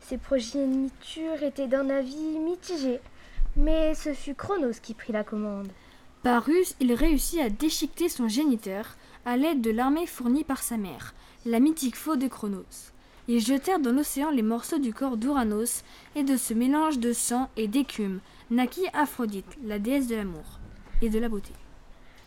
Ses 0.02 0.18
progénitures 0.18 1.42
étaient 1.42 1.68
d'un 1.68 1.90
avis 1.90 2.38
mitigé, 2.40 3.00
mais 3.56 3.96
ce 3.96 4.14
fut 4.14 4.36
Chronos 4.36 4.80
qui 4.82 4.94
prit 4.94 5.14
la 5.14 5.24
commande. 5.24 5.70
Par 6.22 6.44
ruse, 6.46 6.76
il 6.80 6.94
réussit 6.94 7.40
à 7.40 7.50
déchiqueter 7.50 8.10
son 8.10 8.28
géniteur 8.28 8.98
à 9.26 9.38
l'aide 9.38 9.62
de 9.62 9.72
l'armée 9.72 10.06
fournie 10.06 10.44
par 10.44 10.62
sa 10.62 10.78
mère, 10.78 11.16
la 11.46 11.60
mythique 11.60 11.96
faux 11.96 12.18
de 12.18 12.28
Chronos. 12.28 12.89
Ils 13.32 13.42
jetèrent 13.42 13.80
dans 13.80 13.92
l'océan 13.92 14.32
les 14.32 14.42
morceaux 14.42 14.80
du 14.80 14.92
corps 14.92 15.16
d'Uranos, 15.16 15.84
et 16.16 16.24
de 16.24 16.36
ce 16.36 16.56
mélange 16.56 16.98
de 16.98 17.14
sang 17.14 17.48
et 17.58 17.68
d'écume 17.68 18.22
naquit 18.50 18.88
Aphrodite, 18.92 19.56
la 19.64 19.78
déesse 19.78 20.08
de 20.08 20.16
l'amour 20.16 20.58
et 21.04 21.10
de 21.10 21.20
la 21.20 21.30
beauté. 21.30 21.54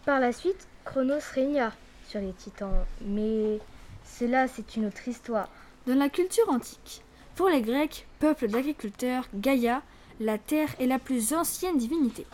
Par 0.07 0.21
la 0.21 0.31
suite, 0.31 0.69
Chronos 0.85 1.19
régna 1.35 1.73
sur 2.07 2.21
les 2.21 2.33
titans, 2.33 2.85
mais 3.05 3.59
cela 4.05 4.47
c'est 4.47 4.77
une 4.77 4.87
autre 4.87 5.09
histoire. 5.09 5.49
Dans 5.89 5.99
la 5.99 6.09
culture 6.09 6.49
antique, 6.49 7.03
pour 7.35 7.49
les 7.49 7.63
Grecs, 7.63 8.07
peuple 8.21 8.47
d'agriculteurs, 8.47 9.27
Gaïa, 9.35 9.83
la 10.21 10.39
terre 10.39 10.73
est 10.79 10.87
la 10.87 11.01
plus 11.01 11.35
ancienne 11.35 11.79
divinité. 11.79 12.27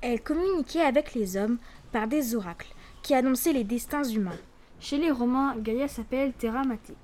Elle 0.00 0.22
communiquait 0.22 0.80
avec 0.80 1.12
les 1.12 1.36
hommes 1.36 1.58
par 1.92 2.08
des 2.08 2.34
oracles 2.34 2.72
qui 3.02 3.12
annonçaient 3.12 3.52
les 3.52 3.64
destins 3.64 4.04
humains. 4.04 4.38
Chez 4.80 4.96
les 4.96 5.10
Romains, 5.10 5.54
Gaïa 5.58 5.86
s'appelle 5.86 6.32
Terra 6.32 6.64
Maté. 6.64 6.94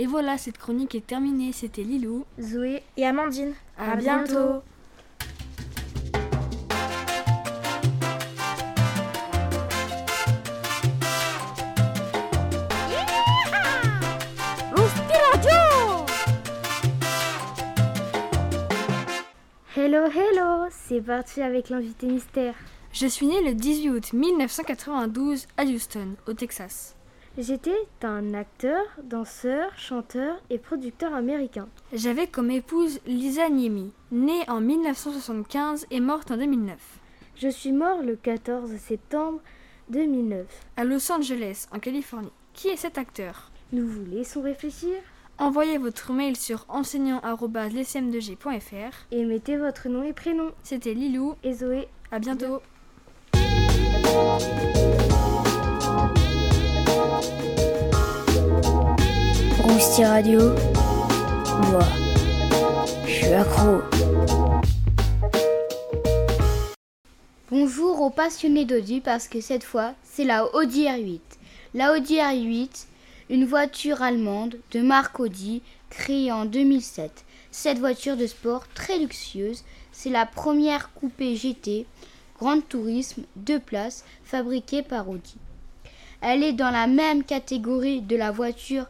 Et 0.00 0.06
voilà, 0.06 0.38
cette 0.38 0.56
chronique 0.56 0.94
est 0.94 1.06
terminée. 1.06 1.52
C'était 1.52 1.82
Lilou. 1.82 2.24
Zoé, 2.40 2.82
Et 2.96 3.04
Amandine, 3.04 3.52
À 3.76 3.92
à 3.92 3.96
bientôt. 3.96 4.62
hello 19.76 20.06
hello, 20.06 20.68
c'est 20.70 21.02
parti 21.02 21.42
avec 21.42 21.68
l'invité 21.68 22.06
mystère. 22.06 22.54
Je 22.94 23.06
suis 23.06 23.26
né 23.26 23.42
le 23.44 23.52
18 23.54 23.90
août 23.90 24.12
1992 24.14 25.46
à 25.58 25.64
Houston, 25.64 26.14
au 26.26 26.32
Texas. 26.32 26.96
J'étais 27.38 27.78
un 28.02 28.34
acteur, 28.34 28.82
danseur, 29.04 29.70
chanteur 29.76 30.42
et 30.50 30.58
producteur 30.58 31.14
américain. 31.14 31.68
J'avais 31.92 32.26
comme 32.26 32.50
épouse 32.50 32.98
Lisa 33.06 33.48
Niemi, 33.48 33.92
née 34.10 34.42
en 34.48 34.60
1975 34.60 35.86
et 35.90 36.00
morte 36.00 36.32
en 36.32 36.36
2009. 36.36 36.76
Je 37.36 37.48
suis 37.48 37.70
mort 37.72 38.02
le 38.02 38.16
14 38.16 38.76
septembre 38.76 39.40
2009. 39.90 40.44
À 40.76 40.84
Los 40.84 41.12
Angeles, 41.12 41.68
en 41.72 41.78
Californie. 41.78 42.32
Qui 42.52 42.68
est 42.68 42.76
cet 42.76 42.98
acteur? 42.98 43.52
Nous 43.72 43.86
vous 43.86 44.04
laissons 44.04 44.42
réfléchir 44.42 44.90
Envoyez 45.38 45.78
votre 45.78 46.12
mail 46.12 46.36
sur 46.36 46.66
enseignant.lescm2g.fr 46.68 49.06
et 49.10 49.24
mettez 49.24 49.56
votre 49.56 49.88
nom 49.88 50.02
et 50.02 50.12
prénom. 50.12 50.50
C'était 50.62 50.92
Lilou 50.92 51.34
et 51.42 51.54
Zoé. 51.54 51.88
À 52.10 52.18
bientôt. 52.18 52.60
Bonjour 67.50 68.02
aux 68.02 68.10
passionnés 68.10 68.66
d'Audi 68.66 69.00
parce 69.00 69.26
que 69.26 69.40
cette 69.40 69.64
fois, 69.64 69.94
c'est 70.04 70.24
la 70.24 70.54
Audi 70.54 70.84
R8. 70.84 71.20
La 71.72 71.94
Audi 71.94 72.16
R8, 72.16 72.88
une 73.30 73.46
voiture 73.46 74.02
allemande 74.02 74.58
de 74.72 74.80
marque 74.82 75.18
Audi 75.18 75.62
créée 75.88 76.30
en 76.30 76.44
2007. 76.44 77.24
Cette 77.50 77.78
voiture 77.78 78.18
de 78.18 78.26
sport 78.26 78.68
très 78.74 78.98
luxueuse, 78.98 79.64
c'est 79.92 80.10
la 80.10 80.26
première 80.26 80.92
coupée 80.92 81.36
GT 81.36 81.86
Grande 82.38 82.68
Tourisme 82.68 83.22
deux 83.34 83.58
places 83.58 84.04
fabriquée 84.24 84.82
par 84.82 85.08
Audi. 85.08 85.36
Elle 86.20 86.42
est 86.42 86.52
dans 86.52 86.70
la 86.70 86.86
même 86.86 87.24
catégorie 87.24 88.02
de 88.02 88.16
la 88.16 88.30
voiture 88.30 88.84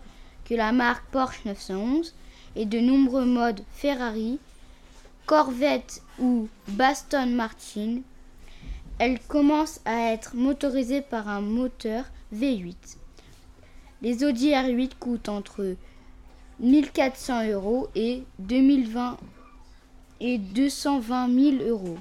la 0.56 0.72
marque 0.72 1.04
Porsche 1.10 1.44
911 1.44 2.14
et 2.56 2.66
de 2.66 2.78
nombreux 2.80 3.24
modes 3.24 3.62
Ferrari, 3.72 4.38
Corvette 5.26 6.02
ou 6.18 6.48
Baston 6.68 7.26
Martin. 7.26 8.00
Elle 8.98 9.20
commence 9.20 9.80
à 9.84 10.12
être 10.12 10.34
motorisée 10.34 11.00
par 11.00 11.28
un 11.28 11.40
moteur 11.40 12.04
V8. 12.34 12.74
Les 14.02 14.24
Audi 14.24 14.50
R8 14.50 14.90
coûtent 14.98 15.28
entre 15.28 15.76
1400 16.60 17.50
euros 17.50 17.88
et 17.94 18.24
2020 18.38 19.16
et 20.20 20.38
220 20.38 21.58
000 21.58 21.68
euros. 21.68 21.98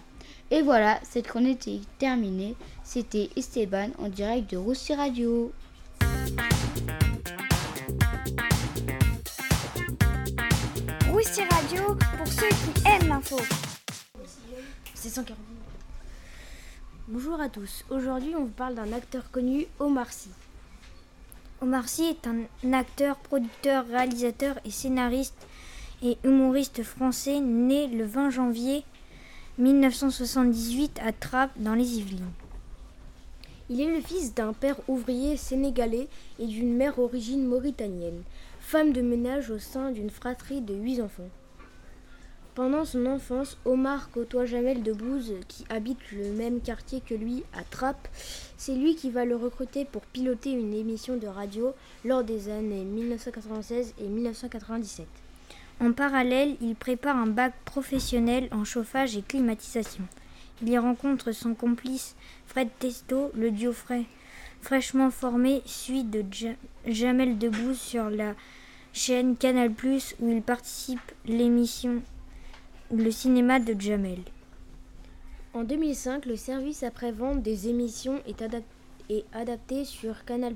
Et 0.51 0.61
voilà, 0.61 0.99
cette 1.03 1.27
chronique 1.27 1.67
est 1.67 1.81
terminée. 1.99 2.55
C'était 2.83 3.29
Esteban 3.35 3.89
en 3.99 4.09
direct 4.09 4.51
de 4.51 4.57
Roussi 4.57 4.93
Radio. 4.95 5.51
Radio 11.37 11.95
pour 12.17 12.27
ceux 12.27 12.49
qui 12.49 12.87
aiment 12.87 13.09
l'info. 13.09 13.37
C'est 14.95 15.09
140. 15.09 15.37
Bonjour 17.07 17.39
à 17.39 17.49
tous. 17.49 17.85
Aujourd'hui, 17.91 18.33
on 18.35 18.45
vous 18.45 18.51
parle 18.51 18.73
d'un 18.73 18.91
acteur 18.93 19.29
connu, 19.29 19.67
Omar 19.77 20.11
Sy. 20.11 20.29
Omar 21.61 21.87
Sy 21.87 22.05
est 22.05 22.27
un 22.27 22.73
acteur, 22.73 23.15
producteur, 23.17 23.85
réalisateur 23.85 24.55
et 24.65 24.71
scénariste 24.71 25.45
et 26.01 26.17
humoriste 26.23 26.81
français 26.81 27.39
né 27.41 27.85
le 27.85 28.05
20 28.05 28.31
janvier 28.31 28.83
1978 29.59 30.99
à 31.05 31.11
Trappes 31.11 31.51
dans 31.57 31.75
les 31.75 31.99
Yvelines. 31.99 32.31
Il 33.69 33.79
est 33.81 33.95
le 33.95 34.01
fils 34.01 34.33
d'un 34.33 34.53
père 34.53 34.77
ouvrier 34.87 35.37
sénégalais 35.37 36.07
et 36.39 36.47
d'une 36.47 36.75
mère 36.75 36.97
origine 36.97 37.45
mauritanienne, 37.45 38.23
femme 38.69 38.93
de 38.93 39.01
ménage 39.01 39.49
au 39.49 39.57
sein 39.57 39.89
d'une 39.89 40.11
fratrie 40.11 40.61
de 40.61 40.75
huit 40.75 41.01
enfants. 41.01 41.31
Pendant 42.53 42.85
son 42.85 43.07
enfance, 43.07 43.57
Omar 43.65 44.11
côtoie 44.11 44.45
Jamel 44.45 44.83
Debbouze 44.83 45.33
qui 45.47 45.65
habite 45.69 45.97
le 46.11 46.31
même 46.33 46.61
quartier 46.61 47.01
que 47.01 47.15
lui 47.15 47.43
à 47.57 47.63
Trappes. 47.63 48.07
C'est 48.57 48.75
lui 48.75 48.95
qui 48.95 49.09
va 49.09 49.25
le 49.25 49.35
recruter 49.35 49.85
pour 49.85 50.03
piloter 50.03 50.51
une 50.51 50.75
émission 50.75 51.17
de 51.17 51.25
radio 51.25 51.73
lors 52.05 52.23
des 52.23 52.49
années 52.49 52.83
1996 52.83 53.95
et 53.99 54.07
1997. 54.07 55.07
En 55.81 55.91
parallèle, 55.91 56.55
il 56.61 56.75
prépare 56.75 57.17
un 57.17 57.25
bac 57.25 57.55
professionnel 57.65 58.49
en 58.51 58.65
chauffage 58.65 59.17
et 59.17 59.23
climatisation. 59.23 60.03
Il 60.61 60.69
y 60.69 60.77
rencontre 60.77 61.31
son 61.31 61.55
complice 61.55 62.15
Fred 62.45 62.67
Testo, 62.77 63.31
le 63.33 63.49
duo 63.49 63.73
frais, 63.73 64.05
fraîchement 64.61 65.09
formé 65.09 65.63
suit 65.65 66.03
de 66.03 66.23
Jamel 66.85 67.39
Debbouze 67.39 67.79
sur 67.79 68.11
la 68.11 68.35
chaîne 68.93 69.37
Canal+, 69.37 69.71
où 70.19 70.29
il 70.29 70.41
participe 70.41 71.11
l'émission 71.25 72.01
Le 72.91 73.11
cinéma 73.11 73.59
de 73.59 73.79
Jamel. 73.79 74.19
En 75.53 75.63
2005, 75.63 76.25
le 76.25 76.35
service 76.35 76.83
après-vente 76.83 77.41
des 77.41 77.69
émissions 77.69 78.21
est, 78.27 78.43
est, 79.09 79.25
adapté 79.33 79.85
sur 79.85 80.25
Canal+, 80.25 80.55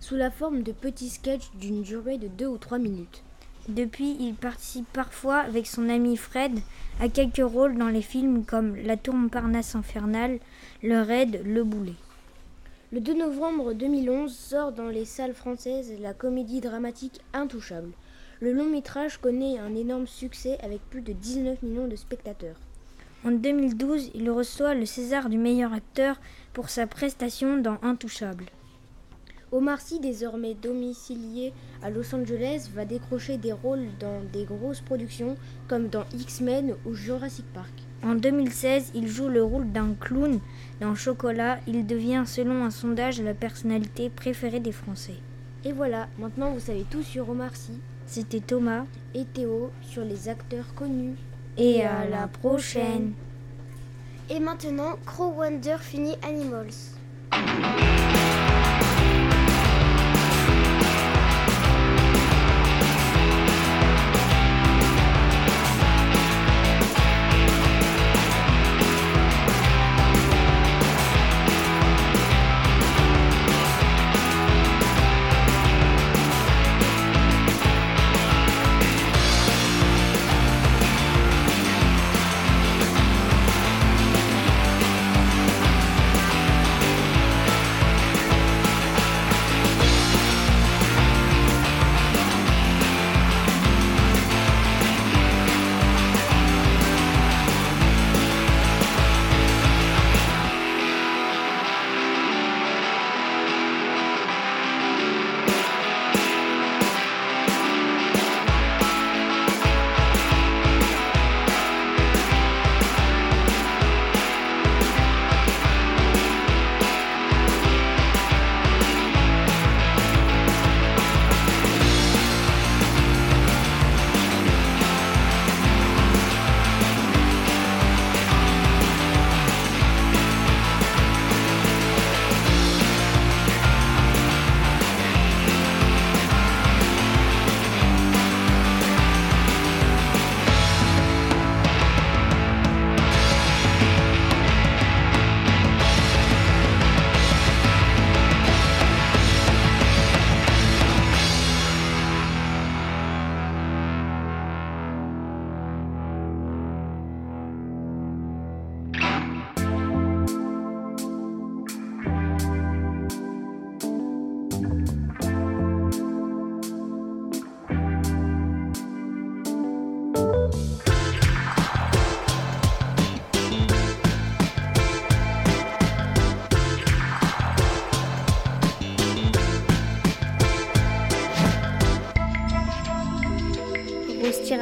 sous 0.00 0.16
la 0.16 0.30
forme 0.30 0.62
de 0.62 0.72
petits 0.72 1.10
sketchs 1.10 1.50
d'une 1.60 1.82
durée 1.82 2.18
de 2.18 2.28
2 2.28 2.46
ou 2.46 2.58
3 2.58 2.78
minutes. 2.78 3.22
Depuis, 3.68 4.16
il 4.20 4.34
participe 4.34 4.86
parfois 4.92 5.38
avec 5.38 5.66
son 5.66 5.88
ami 5.88 6.16
Fred 6.16 6.58
à 7.00 7.08
quelques 7.08 7.42
rôles 7.44 7.76
dans 7.76 7.88
les 7.88 8.02
films 8.02 8.44
comme 8.44 8.76
La 8.76 8.96
Tour 8.96 9.14
Montparnasse 9.14 9.74
infernale, 9.74 10.38
Le 10.82 11.02
Raid, 11.02 11.42
Le 11.44 11.64
Boulet. 11.64 11.94
Le 12.92 13.00
2 13.00 13.14
novembre 13.14 13.72
2011 13.72 14.32
sort 14.32 14.70
dans 14.70 14.86
les 14.86 15.04
salles 15.04 15.34
françaises 15.34 15.92
la 16.00 16.14
comédie 16.14 16.60
dramatique 16.60 17.20
Intouchable. 17.32 17.90
Le 18.38 18.52
long 18.52 18.70
métrage 18.70 19.18
connaît 19.18 19.58
un 19.58 19.74
énorme 19.74 20.06
succès 20.06 20.56
avec 20.62 20.80
plus 20.88 21.00
de 21.00 21.12
19 21.12 21.62
millions 21.62 21.88
de 21.88 21.96
spectateurs. 21.96 22.60
En 23.24 23.32
2012, 23.32 24.12
il 24.14 24.30
reçoit 24.30 24.74
le 24.74 24.86
César 24.86 25.28
du 25.28 25.36
meilleur 25.36 25.72
acteur 25.72 26.20
pour 26.52 26.68
sa 26.68 26.86
prestation 26.86 27.56
dans 27.56 27.78
Intouchable. 27.82 28.44
Omar 29.50 29.80
Sy, 29.80 29.98
désormais 29.98 30.54
domicilié 30.54 31.52
à 31.82 31.90
Los 31.90 32.14
Angeles, 32.14 32.70
va 32.72 32.84
décrocher 32.84 33.36
des 33.36 33.52
rôles 33.52 33.88
dans 33.98 34.22
des 34.32 34.44
grosses 34.44 34.80
productions 34.80 35.36
comme 35.66 35.88
dans 35.88 36.04
X-Men 36.14 36.76
ou 36.84 36.94
Jurassic 36.94 37.46
Park. 37.52 37.85
En 38.02 38.14
2016, 38.14 38.92
il 38.94 39.08
joue 39.08 39.28
le 39.28 39.42
rôle 39.42 39.72
d'un 39.72 39.94
clown 39.98 40.38
dans 40.80 40.94
Chocolat. 40.94 41.58
Il 41.66 41.86
devient, 41.86 42.24
selon 42.26 42.64
un 42.64 42.70
sondage, 42.70 43.20
la 43.20 43.34
personnalité 43.34 44.10
préférée 44.10 44.60
des 44.60 44.72
Français. 44.72 45.16
Et 45.64 45.72
voilà, 45.72 46.08
maintenant 46.18 46.52
vous 46.52 46.60
savez 46.60 46.84
tout 46.88 47.02
sur 47.02 47.28
Omar 47.28 47.56
Sy. 47.56 47.72
C'était 48.06 48.40
Thomas 48.40 48.84
et 49.14 49.24
Théo 49.24 49.70
sur 49.82 50.04
les 50.04 50.28
acteurs 50.28 50.74
connus. 50.74 51.16
Et 51.56 51.82
à 51.82 52.06
la 52.08 52.28
prochaine. 52.28 53.12
Et 54.28 54.40
maintenant, 54.40 54.96
Crow 55.06 55.32
Wonder 55.36 55.76
finit 55.80 56.16
Animals. 56.22 56.96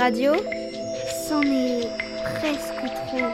Radio 0.05 0.35
C'en 1.27 1.41
est 1.41 1.89
presque 2.35 2.85
trop. 3.07 3.25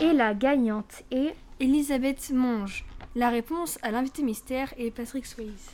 Et 0.00 0.12
la 0.12 0.34
gagnante 0.34 1.02
est 1.10 1.34
Elisabeth 1.58 2.30
Monge. 2.30 2.84
La 3.16 3.28
réponse 3.30 3.76
à 3.82 3.90
l'invité 3.90 4.22
mystère 4.22 4.72
est 4.78 4.92
Patrick 4.92 5.26
Swayze. 5.26 5.70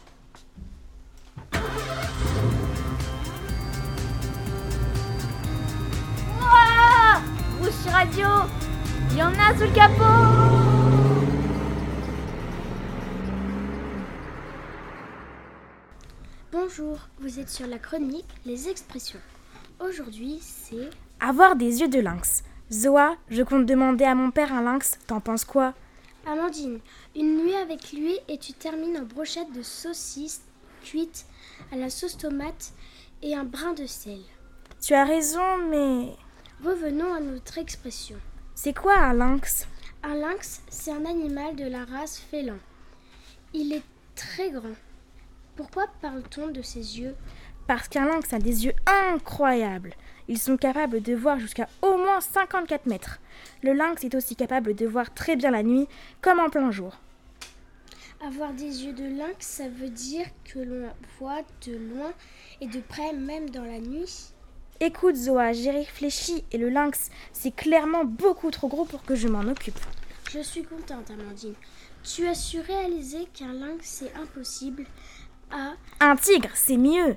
Rousti 7.61 7.89
Radio 7.91 8.29
Il 9.11 9.19
y 9.19 9.23
en 9.23 9.35
a 9.35 9.55
sous 9.55 9.65
le 9.65 9.75
capot 9.75 10.84
Bonjour, 16.57 16.99
vous 17.19 17.41
êtes 17.41 17.51
sur 17.51 17.67
la 17.67 17.81
chronique 17.81 18.29
Les 18.47 18.69
expressions. 18.69 19.19
Aujourd'hui, 19.81 20.39
c'est 20.41 20.89
Avoir 21.19 21.57
des 21.57 21.81
yeux 21.81 21.89
de 21.89 21.99
lynx. 21.99 22.45
Zoa, 22.71 23.17
je 23.29 23.43
compte 23.43 23.67
demander 23.67 24.05
à 24.05 24.15
mon 24.15 24.31
père 24.31 24.53
un 24.53 24.63
lynx, 24.63 24.97
t'en 25.09 25.19
penses 25.19 25.45
quoi? 25.45 25.75
Amandine. 26.25 26.79
Une 27.17 27.39
nuit 27.39 27.57
avec 27.57 27.93
lui 27.93 28.17
et 28.29 28.39
tu 28.39 28.53
termines 28.53 28.99
en 28.99 29.03
brochette 29.03 29.53
de 29.53 29.65
saucisse 29.65 30.43
cuite 30.85 31.27
à 31.73 31.77
la 31.77 31.91
sauce 31.91 32.17
tomate 32.17 32.73
et 33.21 33.35
un 33.35 33.43
brin 33.43 33.73
de 33.73 33.87
sel. 33.87 34.21
Tu 34.81 34.95
as 34.95 35.05
raison, 35.05 35.59
mais 35.69 36.15
Revenons 36.65 37.15
à 37.15 37.19
notre 37.19 37.59
expression. 37.59 38.17
c'est 38.55 38.77
quoi 38.79 38.97
un 38.97 39.13
lynx? 39.13 39.67
Un 40.05 40.15
lynx, 40.15 40.63
c'est 40.71 40.93
un 40.93 41.05
animal 41.05 41.57
de 41.57 41.65
la 41.67 41.85
race 41.85 42.17
félin. 42.17 42.59
Il 43.53 43.73
est 43.73 43.83
très 44.15 44.53
grand. 44.53 44.77
Pourquoi 45.57 45.87
parle-t-on 46.03 46.49
de 46.49 46.63
ses 46.63 46.99
yeux? 46.99 47.15
Parce 47.67 47.89
qu'un 47.89 48.07
lynx 48.07 48.33
a 48.33 48.39
des 48.39 48.67
yeux 48.67 48.75
incroyables. 48.87 49.95
Ils 50.27 50.39
sont 50.39 50.57
capables 50.57 51.01
de 51.01 51.15
voir 51.15 51.39
jusqu'à 51.39 51.69
au 51.81 51.97
moins 51.97 52.21
54 52.21 52.87
mètres. 52.87 53.21
Le 53.63 53.73
lynx 53.73 54.03
est 54.05 54.15
aussi 54.15 54.37
capable 54.37 54.75
de 54.75 54.87
voir 54.87 55.15
très 55.15 55.37
bien 55.37 55.51
la 55.51 55.63
nuit, 55.63 55.87
comme 56.21 56.41
en 56.41 56.51
plein 56.51 56.71
jour. 56.71 56.99
Avoir 58.27 58.53
des 58.53 58.85
yeux 58.85 58.93
de 58.93 59.05
lynx, 59.05 59.47
ça 59.47 59.69
veut 59.69 59.91
dire 59.91 60.27
que 60.45 60.59
l'on 60.59 60.89
voit 61.19 61.43
de 61.67 61.77
loin 61.77 62.13
et 62.61 62.67
de 62.67 62.81
près, 62.81 63.13
même 63.13 63.51
dans 63.51 63.65
la 63.65 63.79
nuit? 63.79 64.33
Écoute 64.81 65.15
Zoa, 65.15 65.53
j'ai 65.53 65.71
réfléchi 65.71 66.45
et 66.51 66.59
le 66.59 66.69
lynx, 66.69 67.11
c'est 67.33 67.55
clairement 67.55 68.05
beaucoup 68.05 68.51
trop 68.51 68.69
gros 68.69 68.85
pour 68.85 69.05
que 69.05 69.15
je 69.15 69.29
m'en 69.29 69.43
occupe. 69.43 69.79
Je 70.33 70.41
suis 70.41 70.65
contente, 70.65 71.11
Amandine. 71.11 71.55
Tu 72.03 72.27
as 72.27 72.35
su 72.35 72.61
réaliser 72.61 73.27
qu'un 73.33 73.53
lynx, 73.53 73.79
c'est 73.83 74.13
impossible. 74.17 74.85
Ah, 75.51 75.75
Un 76.01 76.17
tigre, 76.17 76.51
c'est 76.55 76.77
mieux. 76.77 77.17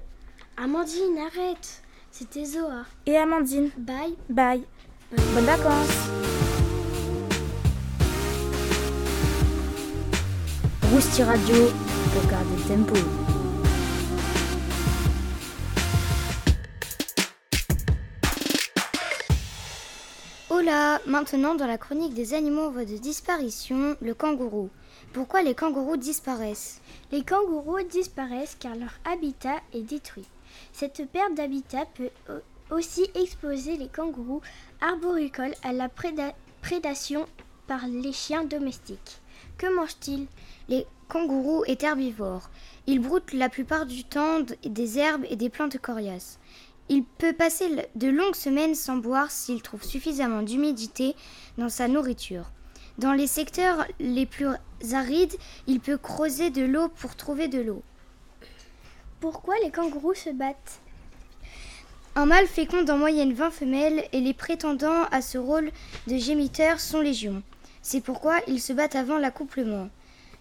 Amandine, 0.57 1.17
arrête 1.19 1.81
C'était 2.11 2.45
Zoa. 2.45 2.85
Et 3.05 3.17
Amandine, 3.17 3.69
Bye 3.77 4.15
bye. 4.29 4.63
Bonnes 5.33 5.45
vacances. 5.45 6.09
Rousti 10.91 11.23
Radio 11.23 11.55
pour 12.13 12.29
garder 12.29 12.55
le 12.55 12.75
tempo. 12.75 12.95
Hola, 20.49 20.99
maintenant 21.05 21.55
dans 21.55 21.67
la 21.67 21.77
chronique 21.77 22.13
des 22.13 22.33
animaux 22.33 22.63
en 22.67 22.71
voie 22.71 22.85
de 22.85 22.97
disparition, 22.97 23.95
le 24.01 24.13
kangourou. 24.13 24.69
Pourquoi 25.13 25.41
les 25.41 25.55
kangourous 25.55 25.97
disparaissent? 25.97 26.81
Les 27.11 27.23
kangourous 27.23 27.81
disparaissent 27.89 28.55
car 28.59 28.75
leur 28.75 28.93
habitat 29.05 29.59
est 29.73 29.81
détruit. 29.81 30.27
Cette 30.73 31.09
perte 31.11 31.33
d'habitat 31.35 31.85
peut 31.95 32.09
au- 32.29 32.75
aussi 32.75 33.07
exposer 33.15 33.77
les 33.77 33.87
kangourous 33.87 34.41
arboricoles 34.81 35.55
à 35.63 35.73
la 35.73 35.87
préda- 35.89 36.35
prédation 36.61 37.25
par 37.67 37.87
les 37.87 38.13
chiens 38.13 38.43
domestiques. 38.43 39.19
Que 39.57 39.73
mangent-ils? 39.73 40.27
Les 40.69 40.85
kangourous 41.09 41.63
est 41.65 41.83
herbivore. 41.83 42.49
Il 42.85 42.99
broute 42.99 43.33
la 43.33 43.49
plupart 43.49 43.85
du 43.85 44.03
temps 44.03 44.39
des 44.63 44.99
herbes 44.99 45.25
et 45.29 45.35
des 45.35 45.49
plantes 45.49 45.77
coriaces. 45.79 46.39
Il 46.89 47.03
peut 47.03 47.33
passer 47.33 47.69
de 47.95 48.07
longues 48.07 48.35
semaines 48.35 48.75
sans 48.75 48.97
boire 48.97 49.31
s'il 49.31 49.61
trouve 49.61 49.83
suffisamment 49.83 50.41
d'humidité 50.41 51.15
dans 51.57 51.69
sa 51.69 51.87
nourriture. 51.87 52.45
Dans 52.97 53.13
les 53.13 53.27
secteurs 53.27 53.85
les 53.99 54.25
plus 54.25 54.47
arides, 54.93 55.35
il 55.67 55.79
peut 55.79 55.97
creuser 55.97 56.49
de 56.49 56.63
l'eau 56.63 56.87
pour 56.87 57.15
trouver 57.15 57.47
de 57.47 57.61
l'eau. 57.61 57.83
Pourquoi 59.19 59.53
les 59.63 59.69
kangourous 59.69 60.15
se 60.15 60.31
battent? 60.31 60.79
Un 62.15 62.25
mâle 62.25 62.47
féconde 62.47 62.89
en 62.89 62.97
moyenne 62.97 63.33
20 63.33 63.51
femelles 63.51 64.03
et 64.13 64.19
les 64.19 64.33
prétendants 64.33 65.03
à 65.11 65.21
ce 65.21 65.37
rôle 65.37 65.69
de 66.07 66.17
gémiteur 66.17 66.79
sont 66.79 66.99
légion. 66.99 67.43
C'est 67.83 68.01
pourquoi 68.01 68.39
ils 68.47 68.59
se 68.59 68.73
battent 68.73 68.95
avant 68.95 69.19
l'accouplement. 69.19 69.89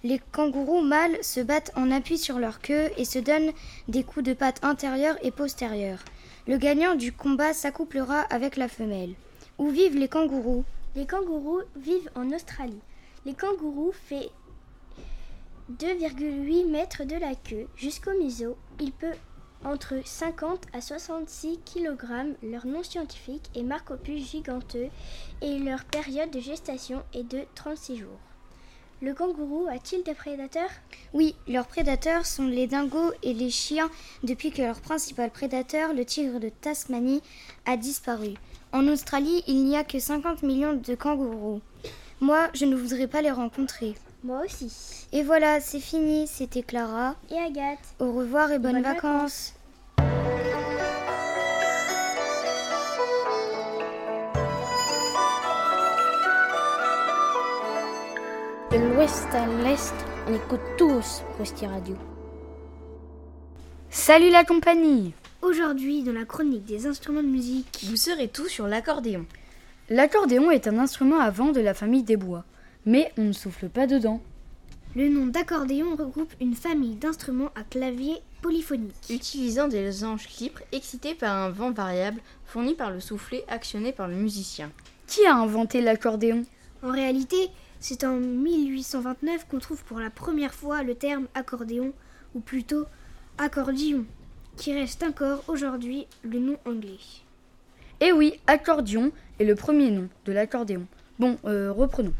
Les 0.03 0.19
kangourous 0.33 0.81
mâles 0.81 1.23
se 1.23 1.40
battent 1.40 1.73
en 1.77 1.90
appui 1.90 2.16
sur 2.16 2.38
leur 2.38 2.61
queue 2.61 2.90
et 2.97 3.05
se 3.05 3.19
donnent 3.19 3.53
des 3.88 4.03
coups 4.03 4.25
de 4.25 4.33
patte 4.33 4.64
intérieurs 4.64 5.19
et 5.23 5.31
postérieurs. 5.31 6.03
Le 6.47 6.57
gagnant 6.57 6.95
du 6.95 7.12
combat 7.12 7.53
s'accouplera 7.53 8.21
avec 8.21 8.57
la 8.57 8.69
femelle. 8.69 9.12
Où 9.59 9.69
vivent 9.69 9.99
les 9.99 10.09
kangourous? 10.09 10.64
Les 10.96 11.06
kangourous 11.06 11.61
vivent 11.76 12.11
en 12.14 12.32
Australie. 12.32 12.80
Les 13.26 13.35
kangourous 13.35 13.92
fait 13.92 14.30
2,8 15.70 16.70
mètres 16.70 17.04
de 17.04 17.16
la 17.16 17.35
queue 17.35 17.68
jusqu'au 17.76 18.12
museau. 18.18 18.56
Il 18.80 18.92
peut 18.92 19.12
entre 19.62 19.96
50 20.02 20.68
à 20.72 20.80
66 20.80 21.61
kg. 21.70 22.35
Leur 22.42 22.64
nom 22.64 22.82
scientifique 22.82 23.50
est 23.54 23.62
Marcopus 23.62 24.30
giganteux 24.30 24.88
et 25.42 25.59
leur 25.59 25.85
période 25.85 26.30
de 26.30 26.40
gestation 26.40 27.02
est 27.12 27.24
de 27.24 27.42
36 27.54 27.98
jours. 27.98 28.36
Le 29.02 29.12
kangourou 29.12 29.66
a-t-il 29.70 30.02
des 30.04 30.14
prédateurs? 30.14 30.70
Oui, 31.12 31.35
leurs 31.48 31.66
prédateurs 31.66 32.24
sont 32.24 32.46
les 32.46 32.66
dingos 32.66 33.12
et 33.22 33.35
les 33.35 33.50
chiens 33.50 33.90
depuis 34.22 34.50
que 34.50 34.62
leur 34.62 34.80
principal 34.80 35.30
prédateur, 35.30 35.92
le 35.92 36.06
tigre 36.06 36.40
de 36.40 36.48
Tasmanie, 36.48 37.22
a 37.66 37.76
disparu. 37.76 38.35
En 38.72 38.88
Australie, 38.88 39.42
il 39.46 39.64
n'y 39.64 39.76
a 39.76 39.85
que 39.85 39.98
50 39.98 40.42
millions 40.42 40.72
de 40.72 40.94
kangourous. 40.94 41.61
Moi, 42.20 42.48
je 42.54 42.64
ne 42.64 42.74
voudrais 42.74 43.06
pas 43.06 43.20
les 43.20 43.30
rencontrer. 43.30 43.94
Moi 44.24 44.40
aussi. 44.46 44.72
Et 45.12 45.22
voilà, 45.22 45.61
c'est 45.61 45.78
fini, 45.78 46.26
c'était 46.26 46.62
Clara. 46.62 47.16
Et 47.30 47.38
Agathe 47.38 47.78
Au 48.00 48.12
revoir 48.12 48.50
et 48.50 48.59
bonnes, 48.59 48.80
Bonnes 48.80 48.82
vacances. 48.82 49.56
De 58.76 58.82
l'ouest 58.82 59.28
à 59.32 59.46
l'est, 59.46 59.94
on 60.28 60.34
écoute 60.34 60.60
tous 60.76 61.22
Rousti 61.38 61.64
Radio. 61.64 61.96
Salut 63.88 64.28
la 64.28 64.44
compagnie 64.44 65.14
Aujourd'hui, 65.40 66.02
dans 66.02 66.12
la 66.12 66.26
chronique 66.26 66.66
des 66.66 66.86
instruments 66.86 67.22
de 67.22 67.26
musique, 67.26 67.86
Vous 67.88 67.96
serez 67.96 68.28
tous 68.28 68.48
sur 68.48 68.66
l'accordéon. 68.66 69.24
L'accordéon 69.88 70.50
est 70.50 70.68
un 70.68 70.76
instrument 70.76 71.18
à 71.20 71.30
vent 71.30 71.52
de 71.52 71.60
la 71.62 71.72
famille 71.72 72.02
des 72.02 72.18
bois, 72.18 72.44
mais 72.84 73.10
on 73.16 73.22
ne 73.22 73.32
souffle 73.32 73.70
pas 73.70 73.86
dedans. 73.86 74.20
le 74.94 75.08
nom 75.08 75.24
d'accordéon 75.24 75.96
regroupe 75.96 76.34
une 76.42 76.54
famille 76.54 76.96
d'instruments 76.96 77.52
à 77.54 77.62
clavier 77.62 78.16
polyphonique. 78.42 78.92
Utilisant 79.08 79.68
des 79.68 80.04
anges 80.04 80.28
libres 80.38 80.60
excités 80.72 81.14
par 81.14 81.34
un 81.34 81.48
vent 81.48 81.70
variable 81.70 82.20
fourni 82.44 82.74
par 82.74 82.90
le 82.90 83.00
soufflet 83.00 83.42
actionné 83.48 83.92
par 83.92 84.06
le 84.06 84.16
musicien. 84.16 84.70
Qui 85.06 85.24
a 85.24 85.34
inventé 85.34 85.80
l'accordéon? 85.80 86.42
En 86.82 86.92
réalité, 86.92 87.48
c'est 87.88 88.03
en 88.03 88.16
1829 88.16 89.46
qu'on 89.46 89.61
trouve 89.61 89.85
pour 89.85 90.01
la 90.01 90.11
première 90.11 90.53
fois 90.53 90.83
le 90.83 90.96
terme 90.96 91.29
accordéon, 91.35 91.92
ou 92.35 92.40
plutôt 92.40 92.85
accordion, 93.38 94.05
qui 94.57 94.75
reste 94.75 95.05
encore 95.05 95.44
aujourd'hui 95.46 96.09
le 96.25 96.40
nom 96.40 96.59
anglais. 96.64 96.99
Eh 98.01 98.11
oui, 98.11 98.40
accordion 98.49 99.12
est 99.38 99.44
le 99.44 99.55
premier 99.55 99.92
nom 99.92 100.09
de 100.25 100.33
l'accordéon. 100.33 100.85
Bon, 101.20 101.38
euh, 101.44 101.70
reprenons. 101.70 102.12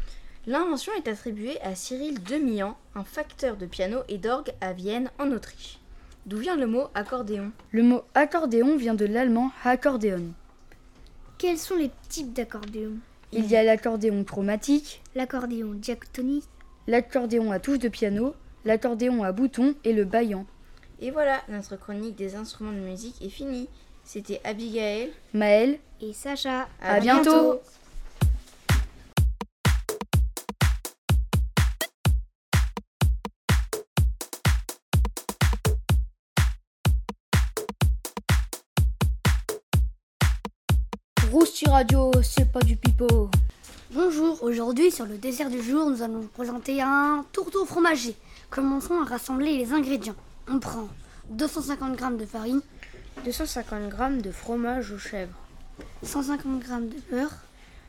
L'invention 0.45 0.93
est 0.93 1.09
attribuée 1.09 1.59
à 1.59 1.75
Cyril 1.75 2.23
Demian, 2.23 2.77
un 2.95 3.03
facteur 3.03 3.57
de 3.57 3.65
piano 3.65 4.03
et 4.07 4.17
d'orgue 4.17 4.53
à 4.61 4.71
Vienne, 4.71 5.11
en 5.19 5.33
Autriche. 5.33 5.79
D'où 6.27 6.37
vient 6.37 6.55
le 6.55 6.67
mot 6.67 6.87
accordéon? 6.95 7.51
Le 7.71 7.83
mot 7.83 8.03
accordéon 8.15 8.77
vient 8.77 8.95
de 8.95 9.05
l'allemand 9.05 9.51
Akkordeon. 9.65 10.31
Quels 11.37 11.57
sont 11.57 11.75
les 11.75 11.91
types 12.07 12.31
d'accordéon? 12.31 12.93
Il 13.33 13.45
y 13.45 13.55
a 13.55 13.63
l'accordéon 13.63 14.23
chromatique, 14.23 15.01
L'accordéon 15.15 15.73
diatonique, 15.73 16.45
l'accordéon 16.87 17.51
à 17.51 17.59
touche 17.59 17.79
de 17.79 17.89
piano, 17.89 18.33
l'accordéon 18.63 19.23
à 19.23 19.31
bouton 19.31 19.75
et 19.83 19.93
le 19.93 20.05
baillant. 20.05 20.45
Et 21.01 21.11
voilà, 21.11 21.41
notre 21.49 21.75
chronique 21.75 22.15
des 22.15 22.35
instruments 22.35 22.71
de 22.71 22.77
musique 22.77 23.21
est 23.21 23.29
finie. 23.29 23.67
C'était 24.03 24.39
Abigail. 24.45 25.11
Maël, 25.33 25.79
et 26.01 26.13
Sacha. 26.13 26.67
à, 26.81 26.99
bientôt. 26.99 27.59
Rousti 41.31 41.67
Radio, 41.67 42.11
c'est 42.23 42.49
pas 42.49 42.61
du 42.61 42.77
pipeau. 42.77 43.29
Bonjour, 43.91 44.41
aujourd'hui 44.43 44.91
sur 44.91 45.05
le 45.05 45.17
dessert 45.17 45.49
du 45.49 45.61
jour, 45.61 45.89
nous 45.89 46.01
allons 46.01 46.21
vous 46.21 46.27
présenter 46.27 46.81
un 46.81 47.25
tourteau 47.33 47.65
fromager. 47.65 48.15
Commençons 48.49 49.01
à 49.01 49.03
rassembler 49.03 49.57
les 49.57 49.73
ingrédients. 49.73 50.15
On 50.47 50.59
prend 50.59 50.87
250 51.29 51.99
g 51.99 52.05
de 52.17 52.25
farine, 52.25 52.61
250 53.25 53.91
g 53.91 54.21
de 54.21 54.31
fromage 54.31 54.91
aux 54.91 54.97
chèvres, 54.97 55.37
150 56.03 56.63
g 56.63 56.69
de 56.69 57.15
beurre, 57.15 57.35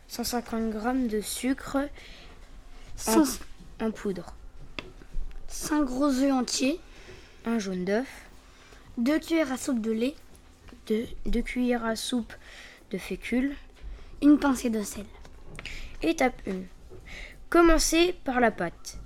150 0.08 0.72
g 0.72 1.08
de 1.08 1.20
sucre 1.20 1.78
en, 3.06 3.24
en 3.84 3.90
poudre, 3.92 4.34
5 5.46 5.84
gros 5.84 6.10
œufs 6.10 6.32
entiers, 6.32 6.80
un 7.46 7.60
jaune 7.60 7.84
d'œuf, 7.84 8.08
2 8.96 9.18
cuillères 9.20 9.52
à 9.52 9.56
soupe 9.56 9.80
de 9.80 9.92
lait, 9.92 10.14
2, 11.26 11.40
cuillères 11.42 11.84
à 11.84 11.96
soupe 11.96 12.32
de 12.90 12.98
fécule, 12.98 13.54
une 14.22 14.38
pincée 14.38 14.70
de 14.70 14.82
sel. 14.82 15.04
Étape 16.02 16.40
1. 16.46 16.62
Commencez 17.50 18.14
par 18.24 18.40
la 18.40 18.50
pâte. 18.50 18.98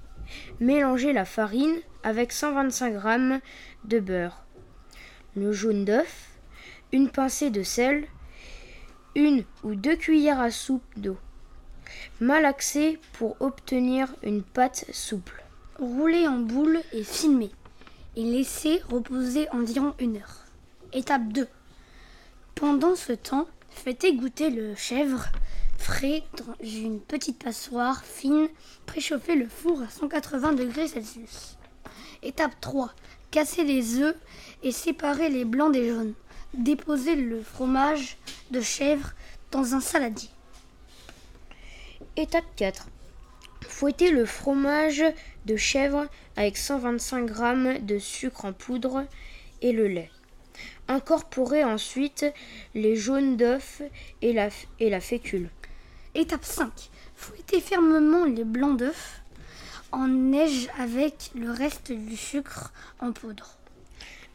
Mélangez 0.61 1.13
la 1.13 1.25
farine 1.25 1.77
avec 2.03 2.33
125 2.33 2.95
g 2.95 3.41
de 3.85 4.01
beurre, 4.01 4.45
le 5.37 5.53
jaune 5.53 5.85
d'œuf, 5.85 6.31
une 6.93 7.11
pincée 7.11 7.51
de 7.51 7.63
sel, 7.63 8.07
une 9.15 9.45
ou 9.63 9.75
deux 9.75 9.97
cuillères 9.97 10.41
à 10.41 10.51
soupe 10.51 10.83
d'eau. 10.97 11.19
Malaxez 12.21 12.99
pour 13.13 13.37
obtenir 13.41 14.15
une 14.23 14.43
pâte 14.43 14.87
souple. 14.93 15.43
Roulez 15.79 16.27
en 16.27 16.39
boule 16.39 16.81
et 16.93 17.03
filmez. 17.03 17.51
Et 18.17 18.25
laissez 18.25 18.83
reposer 18.91 19.49
environ 19.51 19.95
une 19.99 20.17
heure. 20.17 20.45
Étape 20.93 21.29
2. 21.29 21.49
Pendant 22.55 22.95
ce 22.95 23.13
temps, 23.13 23.49
faites 23.75 24.05
égoutter 24.05 24.51
le 24.51 24.75
chèvre 24.75 25.27
frais 25.79 26.23
dans 26.39 26.55
une 26.65 27.01
petite 27.01 27.43
passoire 27.43 28.05
fine. 28.05 28.49
Préchauffez 28.87 29.35
le 29.35 29.49
four 29.49 29.83
à 29.83 29.89
180 29.89 30.53
degrés 30.53 30.89
Celsius. 30.89 31.57
Étape 32.23 32.61
3. 32.61 32.93
Cassez 33.31 33.65
les 33.65 33.99
œufs 33.99 34.17
et 34.63 34.73
séparez 34.73 35.29
les 35.29 35.45
blancs 35.45 35.73
des 35.73 35.89
jaunes. 35.89 36.15
Déposez 36.55 37.17
le 37.17 37.43
fromage 37.43 38.19
de 38.51 38.61
chèvre 38.61 39.13
dans 39.51 39.75
un 39.75 39.81
saladier. 39.81 40.29
Étape 42.17 42.45
4. 42.57 42.89
Fouettez 43.67 44.11
le 44.11 44.27
fromage 44.27 45.03
de 45.47 45.57
chèvre 45.57 46.07
avec 46.37 46.57
125 46.57 47.29
g 47.29 47.79
de 47.81 47.99
sucre 47.99 48.45
en 48.45 48.53
poudre 48.53 49.05
et 49.63 49.73
le 49.73 49.89
lait. 49.89 50.11
Incorporez 50.93 51.65
ensuite 51.65 52.27
les 52.75 52.97
jaunes 52.97 53.39
d'œufs 53.39 53.81
et 54.21 54.35
la, 54.35 54.51
et 54.79 54.91
la 54.91 55.01
fécule. 55.01 55.49
Étape 56.15 56.45
5. 56.45 56.71
Fouettez 57.17 57.63
fermement 57.63 58.27
les 58.27 58.45
blancs 58.45 58.77
d'œufs 58.77 59.23
en 59.91 60.07
neige 60.07 60.69
avec 60.79 61.31
le 61.35 61.51
reste 61.51 61.93
du 61.93 62.15
sucre 62.15 62.75
en 63.01 63.13
poudre. 63.13 63.57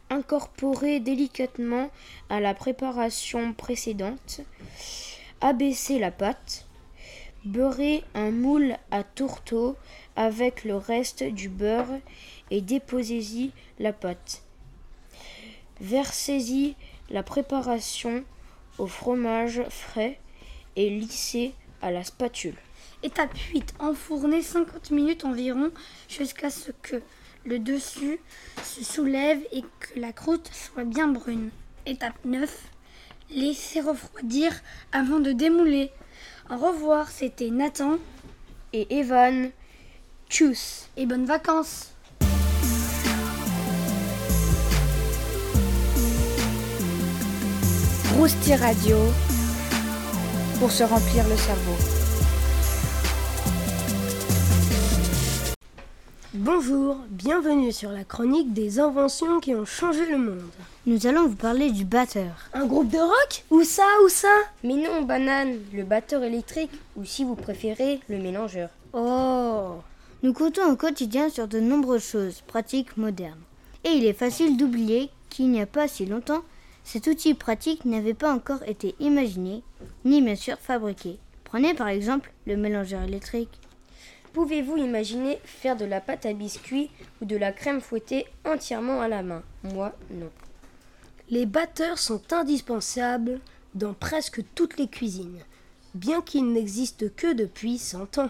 Incorporez 0.09 0.99
délicatement 0.99 1.91
à 2.27 2.39
la 2.39 2.55
préparation 2.55 3.53
précédente. 3.53 4.41
Abaissez 5.41 5.99
la 5.99 6.09
pâte. 6.09 6.65
Beurrez 7.45 8.03
un 8.15 8.31
moule 8.31 8.77
à 8.89 9.03
tourteau 9.03 9.75
avec 10.15 10.63
le 10.63 10.75
reste 10.75 11.21
du 11.21 11.49
beurre 11.49 11.99
et 12.49 12.61
déposez-y 12.61 13.51
la 13.77 13.93
pâte. 13.93 14.41
Versez-y 15.79 16.75
la 17.09 17.23
préparation 17.23 18.23
au 18.77 18.87
fromage 18.87 19.61
frais 19.69 20.19
et 20.75 20.89
lissez 20.89 21.53
à 21.81 21.91
la 21.91 22.03
spatule. 22.03 22.55
Étape 23.03 23.35
8. 23.53 23.75
Enfournez 23.79 24.41
50 24.41 24.91
minutes 24.91 25.25
environ 25.25 25.71
jusqu'à 26.09 26.49
ce 26.49 26.71
que 26.81 27.01
le 27.45 27.59
dessus 27.59 28.19
se 28.63 28.83
soulève 28.83 29.39
et 29.51 29.61
que 29.61 29.99
la 29.99 30.11
croûte 30.11 30.49
soit 30.51 30.83
bien 30.83 31.07
brune. 31.07 31.51
Étape 31.85 32.17
9. 32.25 32.51
Laissez 33.29 33.81
refroidir 33.81 34.51
avant 34.91 35.19
de 35.19 35.31
démouler. 35.31 35.91
Au 36.49 36.57
revoir, 36.57 37.09
c'était 37.09 37.51
Nathan 37.51 37.97
et 38.73 38.97
Evan. 38.97 39.51
Tchuss 40.29 40.89
et 40.97 41.05
bonnes 41.05 41.25
vacances 41.25 41.93
Rousti 48.17 48.55
Radio 48.55 48.97
pour 50.59 50.71
se 50.71 50.83
remplir 50.83 51.23
le 51.29 51.37
cerveau. 51.37 51.75
Bonjour, 56.33 56.97
bienvenue 57.11 57.71
sur 57.71 57.91
la 57.91 58.03
chronique 58.03 58.53
des 58.53 58.79
inventions 58.79 59.39
qui 59.39 59.53
ont 59.53 59.65
changé 59.65 60.07
le 60.09 60.17
monde. 60.17 60.49
Nous 60.87 61.05
allons 61.05 61.27
vous 61.27 61.35
parler 61.35 61.69
du 61.69 61.85
batteur. 61.85 62.49
Un 62.55 62.65
groupe 62.65 62.89
de 62.89 62.97
rock 62.97 63.45
Où 63.51 63.63
ça, 63.63 63.85
où 64.03 64.09
ça 64.09 64.35
Mais 64.63 64.73
non, 64.73 65.03
banane, 65.03 65.59
le 65.71 65.83
batteur 65.83 66.23
électrique, 66.23 66.71
ou 66.95 67.05
si 67.05 67.23
vous 67.23 67.35
préférez, 67.35 67.99
le 68.09 68.17
mélangeur. 68.17 68.69
Oh 68.93 69.75
Nous 70.23 70.33
comptons 70.33 70.71
au 70.71 70.75
quotidien 70.75 71.29
sur 71.29 71.47
de 71.47 71.59
nombreuses 71.59 72.09
choses 72.09 72.41
pratiques 72.47 72.97
modernes. 72.97 73.43
Et 73.83 73.89
il 73.89 74.07
est 74.07 74.13
facile 74.13 74.57
d'oublier 74.57 75.11
qu'il 75.29 75.51
n'y 75.51 75.61
a 75.61 75.67
pas 75.67 75.87
si 75.87 76.07
longtemps, 76.07 76.41
cet 76.87 77.07
outil 77.07 77.33
pratique 77.33 77.83
n'avait 77.83 78.13
pas 78.13 78.33
encore 78.33 78.63
été 78.63 78.95
imaginé, 79.01 79.61
ni 80.05 80.21
bien 80.21 80.37
sûr 80.37 80.57
fabriqué. 80.57 81.19
Prenez 81.43 81.73
par 81.73 81.89
exemple 81.89 82.31
le 82.45 82.55
mélangeur 82.55 83.03
électrique. 83.03 83.59
Pouvez-vous 84.31 84.77
imaginer 84.77 85.37
faire 85.43 85.75
de 85.75 85.83
la 85.83 85.99
pâte 85.99 86.25
à 86.25 86.31
biscuits 86.31 86.89
ou 87.21 87.25
de 87.25 87.35
la 87.35 87.51
crème 87.51 87.81
fouettée 87.81 88.25
entièrement 88.45 89.01
à 89.01 89.09
la 89.09 89.21
main? 89.21 89.43
Moi, 89.63 89.91
non. 90.11 90.29
Les 91.29 91.45
batteurs 91.45 91.97
sont 91.97 92.21
indispensables 92.31 93.41
dans 93.75 93.93
presque 93.93 94.39
toutes 94.55 94.77
les 94.77 94.87
cuisines, 94.87 95.41
bien 95.93 96.21
qu'ils 96.21 96.53
n'existent 96.53 97.07
que 97.17 97.33
depuis 97.33 97.79
100 97.79 98.19
ans. 98.19 98.29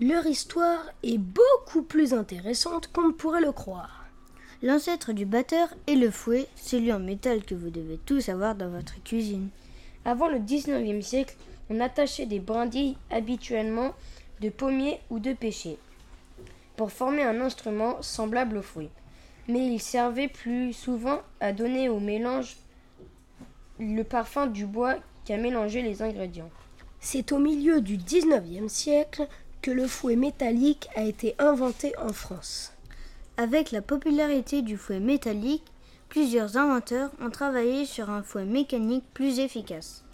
Leur 0.00 0.24
histoire 0.24 0.86
est 1.02 1.18
beaucoup 1.18 1.82
plus 1.82 2.14
intéressante 2.14 2.90
qu'on 2.90 3.08
ne 3.08 3.12
pourrait 3.12 3.42
le 3.42 3.52
croire. 3.52 3.97
L'ancêtre 4.60 5.12
du 5.12 5.24
batteur 5.24 5.68
est 5.86 5.94
le 5.94 6.10
fouet, 6.10 6.48
celui 6.56 6.92
en 6.92 6.98
métal 6.98 7.44
que 7.44 7.54
vous 7.54 7.70
devez 7.70 7.96
tous 7.96 8.28
avoir 8.28 8.56
dans 8.56 8.68
votre 8.68 9.00
cuisine. 9.04 9.50
Avant 10.04 10.26
le 10.26 10.40
19e 10.40 11.00
siècle, 11.00 11.36
on 11.70 11.78
attachait 11.78 12.26
des 12.26 12.40
brindilles 12.40 12.96
habituellement 13.08 13.94
de 14.40 14.48
pommier 14.48 14.98
ou 15.10 15.20
de 15.20 15.32
pêcher, 15.32 15.78
pour 16.76 16.90
former 16.90 17.22
un 17.22 17.40
instrument 17.40 18.02
semblable 18.02 18.56
au 18.56 18.62
fouet. 18.62 18.88
Mais 19.46 19.64
il 19.64 19.80
servait 19.80 20.26
plus 20.26 20.72
souvent 20.72 21.20
à 21.38 21.52
donner 21.52 21.88
au 21.88 22.00
mélange 22.00 22.56
le 23.78 24.02
parfum 24.02 24.48
du 24.48 24.66
bois 24.66 24.96
qu'à 25.24 25.36
mélanger 25.36 25.82
les 25.82 26.02
ingrédients. 26.02 26.50
C'est 26.98 27.30
au 27.30 27.38
milieu 27.38 27.80
du 27.80 27.96
19e 27.96 28.68
siècle 28.68 29.28
que 29.62 29.70
le 29.70 29.86
fouet 29.86 30.16
métallique 30.16 30.88
a 30.96 31.04
été 31.04 31.36
inventé 31.38 31.96
en 31.98 32.12
France. 32.12 32.72
Avec 33.40 33.70
la 33.70 33.82
popularité 33.82 34.62
du 34.62 34.76
fouet 34.76 34.98
métallique, 34.98 35.62
plusieurs 36.08 36.56
inventeurs 36.56 37.12
ont 37.20 37.30
travaillé 37.30 37.86
sur 37.86 38.10
un 38.10 38.24
fouet 38.24 38.44
mécanique 38.44 39.04
plus 39.14 39.38
efficace. 39.38 40.04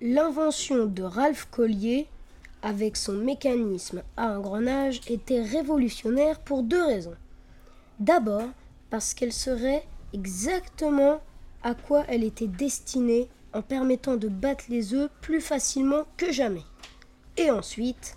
L'invention 0.00 0.86
de 0.86 1.02
Ralph 1.02 1.48
Collier 1.50 2.06
avec 2.62 2.96
son 2.96 3.14
mécanisme 3.14 4.04
à 4.16 4.38
engrenage 4.38 5.00
était 5.08 5.42
révolutionnaire 5.42 6.38
pour 6.38 6.62
deux 6.62 6.84
raisons. 6.84 7.16
D'abord, 7.98 8.48
parce 8.90 9.12
qu'elle 9.12 9.32
serait 9.32 9.84
exactement 10.12 11.20
à 11.64 11.74
quoi 11.74 12.04
elle 12.06 12.22
était 12.22 12.46
destinée 12.46 13.28
en 13.54 13.62
permettant 13.62 14.16
de 14.16 14.28
battre 14.28 14.66
les 14.68 14.94
œufs 14.94 15.10
plus 15.20 15.40
facilement 15.40 16.04
que 16.16 16.30
jamais. 16.30 16.64
Et 17.38 17.50
ensuite, 17.50 18.16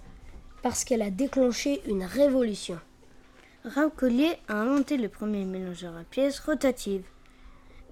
parce 0.62 0.84
qu'elle 0.84 1.02
a 1.02 1.10
déclenché 1.10 1.82
une 1.88 2.04
révolution. 2.04 2.80
Raoult 3.70 3.92
Collier 3.92 4.32
a 4.48 4.56
inventé 4.56 4.98
le 4.98 5.10
premier 5.10 5.46
mélangeur 5.46 5.96
à 5.96 6.04
pièces 6.04 6.40
rotatives. 6.40 7.06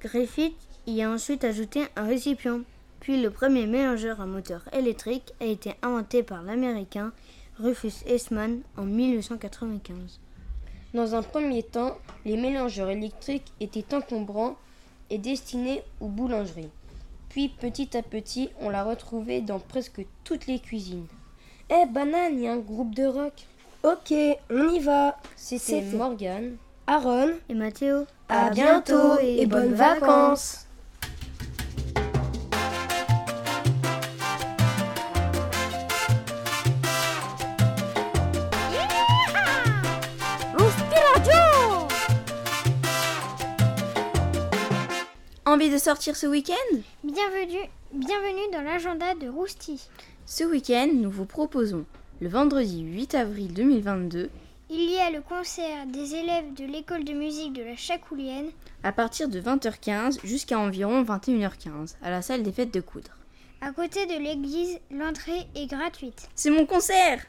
Griffith 0.01 0.55
y 0.87 1.03
a 1.03 1.11
ensuite 1.11 1.43
ajouté 1.43 1.83
un 1.95 2.07
récipient. 2.07 2.61
Puis 2.99 3.21
le 3.21 3.29
premier 3.29 3.67
mélangeur 3.67 4.19
à 4.19 4.25
moteur 4.25 4.67
électrique 4.73 5.33
a 5.39 5.45
été 5.45 5.75
inventé 5.83 6.23
par 6.23 6.41
l'américain 6.41 7.11
Rufus 7.59 8.03
Eastman 8.09 8.61
en 8.75 8.85
1895. 8.85 10.19
Dans 10.95 11.13
un 11.13 11.21
premier 11.21 11.61
temps, 11.61 11.99
les 12.25 12.37
mélangeurs 12.37 12.89
électriques 12.89 13.53
étaient 13.59 13.93
encombrants 13.93 14.55
et 15.11 15.19
destinés 15.19 15.83
aux 15.99 16.07
boulangeries. 16.07 16.71
Puis 17.29 17.49
petit 17.49 17.95
à 17.95 18.01
petit, 18.01 18.49
on 18.61 18.71
l'a 18.71 18.83
retrouvé 18.83 19.41
dans 19.41 19.59
presque 19.59 20.03
toutes 20.23 20.47
les 20.47 20.59
cuisines. 20.59 21.05
Eh 21.69 21.85
banane, 21.85 22.33
il 22.33 22.39
y 22.39 22.47
a 22.47 22.53
un 22.53 22.57
groupe 22.57 22.95
de 22.95 23.05
rock. 23.05 23.45
Ok, 23.83 24.13
on 24.49 24.69
y 24.69 24.79
va. 24.79 25.17
C'était 25.35 25.81
Morgane, 25.81 26.57
Aaron 26.87 27.29
et 27.47 27.53
Mathéo. 27.53 28.05
À, 28.27 28.49
bientôt 28.49 29.19
et, 29.21 29.45
bonnes 29.45 29.75
vacances. 29.75 30.63
Envie 45.45 45.69
de 45.69 45.77
sortir 45.77 46.17
ce 46.17 46.27
week-end? 46.27 46.53
Bienvenue, 47.05 47.69
bienvenue 47.93 48.51
dans 48.51 48.61
l'agenda 48.61 49.15
de 49.15 49.29
Rousti. 49.29 49.87
Ce 50.25 50.43
week-end, 50.43 50.89
nous 50.93 51.09
vous 51.09 51.25
proposons 51.25 51.85
le 52.21 52.29
vendredi 52.29 52.81
8 52.83 53.15
avril 53.15 53.53
2022 53.53 54.29
Il 54.69 54.89
y 54.91 54.97
a 54.97 55.11
le 55.11 55.21
concert 55.21 55.85
des 55.87 56.15
élèves 56.15 56.53
de 56.55 56.65
l'école 56.65 57.03
de 57.03 57.13
musique 57.13 57.53
de 57.53 57.63
la 57.63 57.75
Chacoulienne 57.75 58.49
à 58.83 58.91
partir 58.91 59.29
de 59.29 59.39
20h15 59.39 60.19
jusqu'à 60.25 60.59
environ 60.59 61.03
21h15 61.03 61.95
à 62.01 62.09
la 62.09 62.21
salle 62.21 62.43
des 62.43 62.51
fêtes 62.51 62.73
de 62.73 62.81
Coudre. 62.81 63.11
à 63.61 63.71
côté 63.71 64.05
de 64.05 64.21
l'église. 64.21 64.79
L'entrée 64.91 65.47
est 65.55 65.67
gratuite. 65.67 66.29
C'est 66.35 66.49
mon 66.49 66.65
concert 66.65 67.25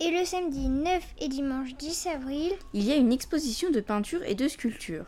Et 0.00 0.10
le 0.10 0.24
samedi 0.24 0.68
9 0.68 1.02
et 1.20 1.28
dimanche 1.28 1.74
10 1.76 2.06
avril, 2.14 2.52
Il 2.74 2.84
y 2.84 2.92
a 2.92 2.96
une 2.96 3.12
exposition 3.12 3.70
de 3.70 3.80
peinture 3.80 4.22
et 4.24 4.34
de 4.34 4.48
sculpture. 4.48 5.06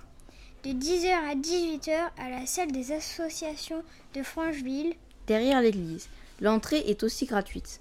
de 0.64 0.70
10h 0.70 1.12
à 1.30 1.34
18h 1.34 1.90
à 2.18 2.30
la 2.30 2.46
salle 2.46 2.72
des 2.72 2.92
associations 2.92 3.82
de 4.14 4.22
Francheville. 4.22 4.94
derrière 5.26 5.60
l'église. 5.60 6.08
L'entrée 6.40 6.82
est 6.86 7.02
aussi 7.04 7.26
gratuite. 7.26 7.80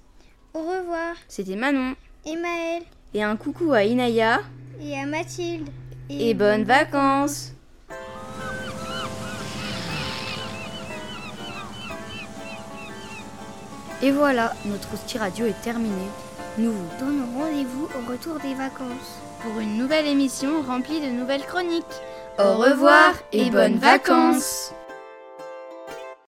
Au 0.54 0.60
revoir, 0.60 1.16
C'était 1.28 1.56
Manon. 1.56 1.96
et 2.26 2.36
Maëlle, 2.36 2.84
Et 3.14 3.24
un 3.24 3.36
coucou 3.38 3.74
à 3.74 3.84
Inaya. 3.84 4.42
et 4.82 4.98
à 5.00 5.06
Mathilde. 5.06 5.70
Et 6.10 6.34
bonnes 6.34 6.64
vacances 6.66 7.54
Et 14.02 14.12
voilà, 14.12 14.54
notre 14.66 14.94
Ousti 14.94 15.18
Radio 15.18 15.46
est 15.46 15.62
terminé. 15.62 16.08
Nous 16.58 16.72
vous 16.72 16.88
Donnons 17.00 17.28
rendez-vous 17.40 17.86
au 17.86 18.12
retour 18.12 18.40
des 18.40 18.56
vacances. 18.56 19.20
pour 19.42 19.60
une 19.60 19.78
nouvelle 19.78 20.06
émission 20.08 20.62
remplie 20.68 21.00
de 21.02 21.08
nouvelles 21.08 21.46
chroniques. 21.46 21.84
Au 22.40 22.58
revoir 22.58 23.14
et 23.32 23.50
bonnes 23.50 23.78
vacances 23.78 24.72